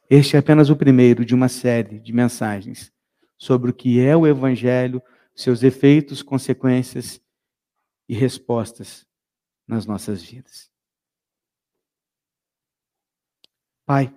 Este 0.09 0.37
é 0.37 0.39
apenas 0.39 0.69
o 0.69 0.77
primeiro 0.77 1.25
de 1.25 1.35
uma 1.35 1.49
série 1.49 1.99
de 1.99 2.13
mensagens 2.13 2.93
sobre 3.37 3.71
o 3.71 3.75
que 3.75 4.01
é 4.01 4.17
o 4.17 4.27
evangelho, 4.27 5.03
seus 5.35 5.63
efeitos, 5.63 6.23
consequências 6.23 7.21
e 8.09 8.15
respostas 8.15 9.07
nas 9.67 9.87
nossas 9.87 10.23
vidas. 10.23 10.71
Pai, 13.87 14.15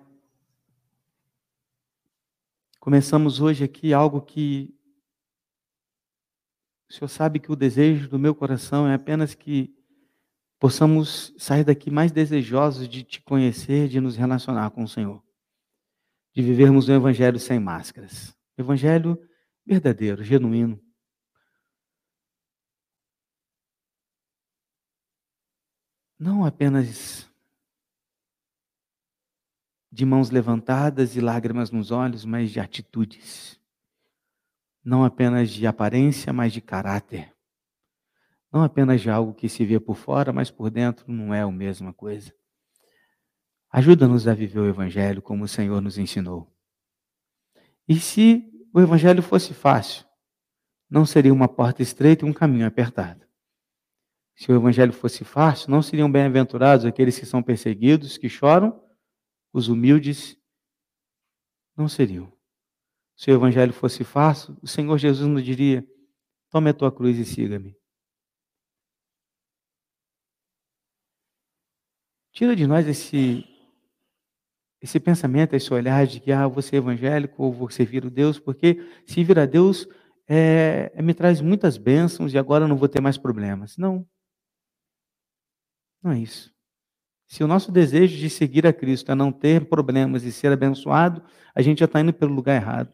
Começamos 2.88 3.38
hoje 3.38 3.64
aqui 3.64 3.92
algo 3.92 4.22
que 4.22 4.74
o 6.88 6.94
Senhor 6.94 7.08
sabe 7.08 7.38
que 7.38 7.52
o 7.52 7.54
desejo 7.54 8.08
do 8.08 8.18
meu 8.18 8.34
coração 8.34 8.88
é 8.88 8.94
apenas 8.94 9.34
que 9.34 9.70
possamos 10.58 11.34
sair 11.36 11.64
daqui 11.64 11.90
mais 11.90 12.10
desejosos 12.10 12.88
de 12.88 13.04
te 13.04 13.20
conhecer, 13.20 13.88
de 13.88 14.00
nos 14.00 14.16
relacionar 14.16 14.70
com 14.70 14.84
o 14.84 14.88
Senhor, 14.88 15.22
de 16.34 16.40
vivermos 16.40 16.88
um 16.88 16.94
evangelho 16.94 17.38
sem 17.38 17.60
máscaras, 17.60 18.34
evangelho 18.56 19.20
verdadeiro, 19.66 20.24
genuíno. 20.24 20.82
Não 26.18 26.42
apenas 26.42 27.27
de 29.90 30.04
mãos 30.04 30.30
levantadas 30.30 31.16
e 31.16 31.20
lágrimas 31.20 31.70
nos 31.70 31.90
olhos, 31.90 32.24
mas 32.24 32.50
de 32.50 32.60
atitudes. 32.60 33.58
Não 34.84 35.04
apenas 35.04 35.50
de 35.50 35.66
aparência, 35.66 36.32
mas 36.32 36.52
de 36.52 36.60
caráter. 36.60 37.34
Não 38.52 38.62
apenas 38.62 39.00
de 39.00 39.10
algo 39.10 39.34
que 39.34 39.48
se 39.48 39.64
vê 39.64 39.78
por 39.78 39.96
fora, 39.96 40.32
mas 40.32 40.50
por 40.50 40.70
dentro 40.70 41.10
não 41.10 41.34
é 41.34 41.42
a 41.42 41.50
mesma 41.50 41.92
coisa. 41.92 42.32
Ajuda-nos 43.70 44.26
a 44.26 44.34
viver 44.34 44.60
o 44.60 44.68
Evangelho 44.68 45.20
como 45.20 45.44
o 45.44 45.48
Senhor 45.48 45.80
nos 45.80 45.98
ensinou. 45.98 46.50
E 47.86 47.98
se 47.98 48.50
o 48.72 48.80
Evangelho 48.80 49.22
fosse 49.22 49.52
fácil, 49.52 50.06
não 50.88 51.04
seria 51.04 51.32
uma 51.32 51.48
porta 51.48 51.82
estreita 51.82 52.24
e 52.24 52.28
um 52.28 52.32
caminho 52.32 52.66
apertado. 52.66 53.26
Se 54.34 54.50
o 54.50 54.54
Evangelho 54.54 54.92
fosse 54.92 55.24
fácil, 55.24 55.70
não 55.70 55.82
seriam 55.82 56.10
bem-aventurados 56.10 56.86
aqueles 56.86 57.18
que 57.18 57.26
são 57.26 57.42
perseguidos, 57.42 58.16
que 58.16 58.28
choram 58.28 58.80
os 59.52 59.68
humildes 59.68 60.36
não 61.76 61.88
seriam. 61.88 62.32
Se 63.16 63.30
o 63.30 63.34
evangelho 63.34 63.72
fosse 63.72 64.04
fácil, 64.04 64.56
o 64.62 64.66
Senhor 64.66 64.96
Jesus 64.98 65.28
nos 65.28 65.44
diria: 65.44 65.86
tome 66.50 66.70
a 66.70 66.74
tua 66.74 66.92
cruz 66.92 67.18
e 67.18 67.24
siga-me. 67.24 67.76
Tira 72.32 72.54
de 72.54 72.66
nós 72.66 72.86
esse 72.86 73.44
esse 74.80 75.00
pensamento, 75.00 75.54
esse 75.54 75.72
olhar 75.74 76.06
de 76.06 76.20
que 76.20 76.30
ah, 76.30 76.46
você 76.46 76.76
é 76.76 76.78
evangélico 76.78 77.42
ou 77.42 77.52
você 77.52 77.84
vira 77.84 78.08
Deus, 78.08 78.38
porque 78.38 78.76
se 79.06 79.24
virar 79.24 79.46
Deus 79.46 79.88
é, 80.28 80.92
é, 80.94 81.02
me 81.02 81.14
traz 81.14 81.40
muitas 81.40 81.76
bênçãos 81.76 82.32
e 82.32 82.38
agora 82.38 82.64
eu 82.64 82.68
não 82.68 82.76
vou 82.76 82.88
ter 82.88 83.00
mais 83.00 83.18
problemas. 83.18 83.76
Não. 83.76 84.06
Não 86.02 86.12
é 86.12 86.20
isso. 86.20 86.54
Se 87.28 87.44
o 87.44 87.46
nosso 87.46 87.70
desejo 87.70 88.16
de 88.16 88.30
seguir 88.30 88.66
a 88.66 88.72
Cristo 88.72 89.12
é 89.12 89.14
não 89.14 89.30
ter 89.30 89.68
problemas 89.68 90.24
e 90.24 90.32
ser 90.32 90.50
abençoado, 90.50 91.22
a 91.54 91.60
gente 91.60 91.80
já 91.80 91.84
está 91.84 92.00
indo 92.00 92.12
pelo 92.12 92.34
lugar 92.34 92.56
errado. 92.56 92.92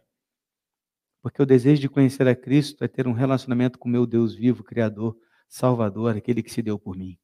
Porque 1.23 1.41
o 1.41 1.47
desejo 1.47 1.81
de 1.81 1.89
conhecer 1.89 2.27
a 2.27 2.35
Cristo 2.35 2.83
é 2.83 2.89
ter 2.89 3.07
um 3.07 3.13
relacionamento 3.13 3.79
com 3.79 3.89
o 3.89 3.93
meu 3.93 4.05
Deus 4.05 4.35
vivo, 4.35 4.65
Criador, 4.65 5.17
Salvador, 5.49 6.17
aquele 6.17 6.43
que 6.43 6.51
se 6.51 6.61
deu 6.61 6.77
por 6.77 6.97
mim. 6.97 7.17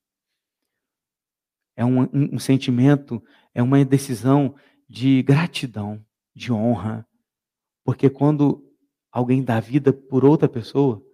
É 1.74 1.84
um, 1.84 2.02
um, 2.02 2.34
um 2.34 2.38
sentimento, 2.38 3.20
é 3.52 3.60
uma 3.60 3.84
decisão 3.84 4.54
de 4.88 5.20
gratidão, 5.24 6.04
de 6.34 6.52
honra. 6.52 7.04
Porque 7.84 8.08
quando 8.08 8.64
alguém 9.10 9.42
dá 9.42 9.58
vida 9.58 9.92
por 9.92 10.24
outra 10.24 10.48
pessoa, 10.48 11.04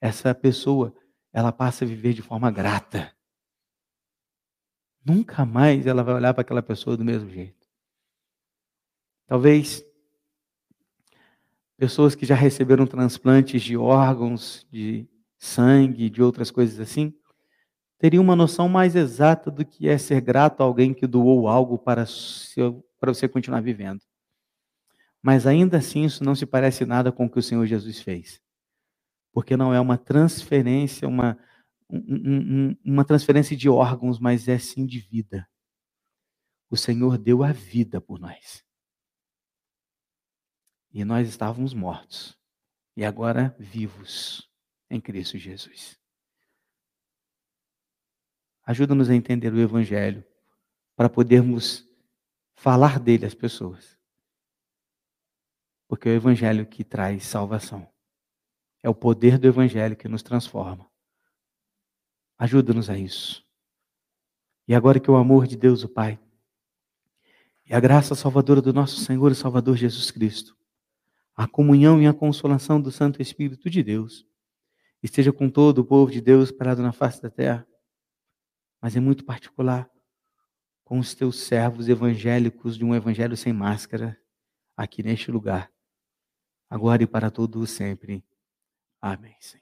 essa 0.00 0.34
pessoa, 0.34 0.94
ela 1.30 1.52
passa 1.52 1.84
a 1.84 1.88
viver 1.88 2.14
de 2.14 2.22
forma 2.22 2.50
grata. 2.50 3.14
Nunca 5.04 5.44
mais 5.44 5.86
ela 5.86 6.02
vai 6.02 6.14
olhar 6.14 6.32
para 6.32 6.42
aquela 6.42 6.62
pessoa 6.62 6.96
do 6.96 7.04
mesmo 7.04 7.28
jeito. 7.30 7.68
Talvez 9.26 9.84
pessoas 11.76 12.14
que 12.14 12.24
já 12.24 12.34
receberam 12.34 12.86
transplantes 12.86 13.62
de 13.62 13.76
órgãos, 13.76 14.66
de 14.70 15.08
sangue, 15.38 16.08
de 16.08 16.22
outras 16.22 16.50
coisas 16.50 16.78
assim, 16.78 17.12
teriam 17.98 18.22
uma 18.22 18.36
noção 18.36 18.68
mais 18.68 18.94
exata 18.94 19.50
do 19.50 19.64
que 19.64 19.88
é 19.88 19.98
ser 19.98 20.20
grato 20.20 20.60
a 20.60 20.64
alguém 20.64 20.94
que 20.94 21.06
doou 21.06 21.48
algo 21.48 21.78
para, 21.78 22.06
seu, 22.06 22.84
para 23.00 23.12
você 23.12 23.28
continuar 23.28 23.60
vivendo. 23.60 24.00
Mas 25.20 25.46
ainda 25.46 25.78
assim, 25.78 26.04
isso 26.04 26.22
não 26.22 26.34
se 26.34 26.46
parece 26.46 26.84
nada 26.84 27.10
com 27.10 27.26
o 27.26 27.30
que 27.30 27.38
o 27.38 27.42
Senhor 27.42 27.64
Jesus 27.66 28.00
fez. 28.00 28.40
Porque 29.32 29.56
não 29.56 29.72
é 29.72 29.80
uma 29.80 29.96
transferência, 29.96 31.08
uma, 31.08 31.38
um, 31.92 32.70
um, 32.70 32.76
uma 32.84 33.04
transferência 33.04 33.54
de 33.54 33.68
órgãos, 33.68 34.18
mas 34.18 34.48
é 34.48 34.58
sim 34.58 34.86
de 34.86 34.98
vida. 34.98 35.46
O 36.70 36.76
Senhor 36.76 37.18
deu 37.18 37.44
a 37.44 37.52
vida 37.52 38.00
por 38.00 38.18
nós. 38.18 38.64
E 40.90 41.04
nós 41.04 41.28
estávamos 41.28 41.74
mortos. 41.74 42.38
E 42.96 43.04
agora 43.04 43.54
vivos 43.58 44.50
em 44.90 45.00
Cristo 45.00 45.36
Jesus. 45.36 45.98
Ajuda-nos 48.64 49.10
a 49.10 49.14
entender 49.14 49.52
o 49.52 49.60
Evangelho 49.60 50.24
para 50.94 51.08
podermos 51.08 51.86
falar 52.54 53.00
dele 53.00 53.26
às 53.26 53.34
pessoas. 53.34 53.98
Porque 55.88 56.08
é 56.08 56.12
o 56.12 56.16
Evangelho 56.16 56.66
que 56.66 56.84
traz 56.84 57.24
salvação. 57.24 57.90
É 58.82 58.88
o 58.88 58.94
poder 58.94 59.38
do 59.38 59.46
Evangelho 59.46 59.96
que 59.96 60.08
nos 60.08 60.22
transforma. 60.22 60.91
Ajuda-nos 62.42 62.90
a 62.90 62.98
isso. 62.98 63.46
E 64.66 64.74
agora 64.74 64.98
que 64.98 65.08
o 65.08 65.14
amor 65.14 65.46
de 65.46 65.56
Deus, 65.56 65.84
o 65.84 65.88
Pai, 65.88 66.18
e 67.64 67.72
a 67.72 67.78
graça 67.78 68.16
salvadora 68.16 68.60
do 68.60 68.72
nosso 68.72 68.96
Senhor 68.96 69.30
e 69.30 69.34
Salvador 69.36 69.76
Jesus 69.76 70.10
Cristo, 70.10 70.58
a 71.36 71.46
comunhão 71.46 72.02
e 72.02 72.06
a 72.08 72.12
consolação 72.12 72.80
do 72.80 72.90
Santo 72.90 73.22
Espírito 73.22 73.70
de 73.70 73.80
Deus, 73.80 74.26
esteja 75.00 75.32
com 75.32 75.48
todo 75.48 75.78
o 75.78 75.84
povo 75.84 76.10
de 76.10 76.20
Deus 76.20 76.50
parado 76.50 76.82
na 76.82 76.90
face 76.90 77.22
da 77.22 77.30
terra, 77.30 77.64
mas 78.80 78.96
em 78.96 79.00
muito 79.00 79.24
particular 79.24 79.88
com 80.82 80.98
os 80.98 81.14
teus 81.14 81.38
servos 81.38 81.88
evangélicos 81.88 82.76
de 82.76 82.84
um 82.84 82.92
evangelho 82.92 83.36
sem 83.36 83.52
máscara 83.52 84.20
aqui 84.76 85.00
neste 85.00 85.30
lugar, 85.30 85.70
agora 86.68 87.04
e 87.04 87.06
para 87.06 87.30
todo 87.30 87.64
sempre. 87.68 88.24
Amém, 89.00 89.36
Senhor. 89.38 89.61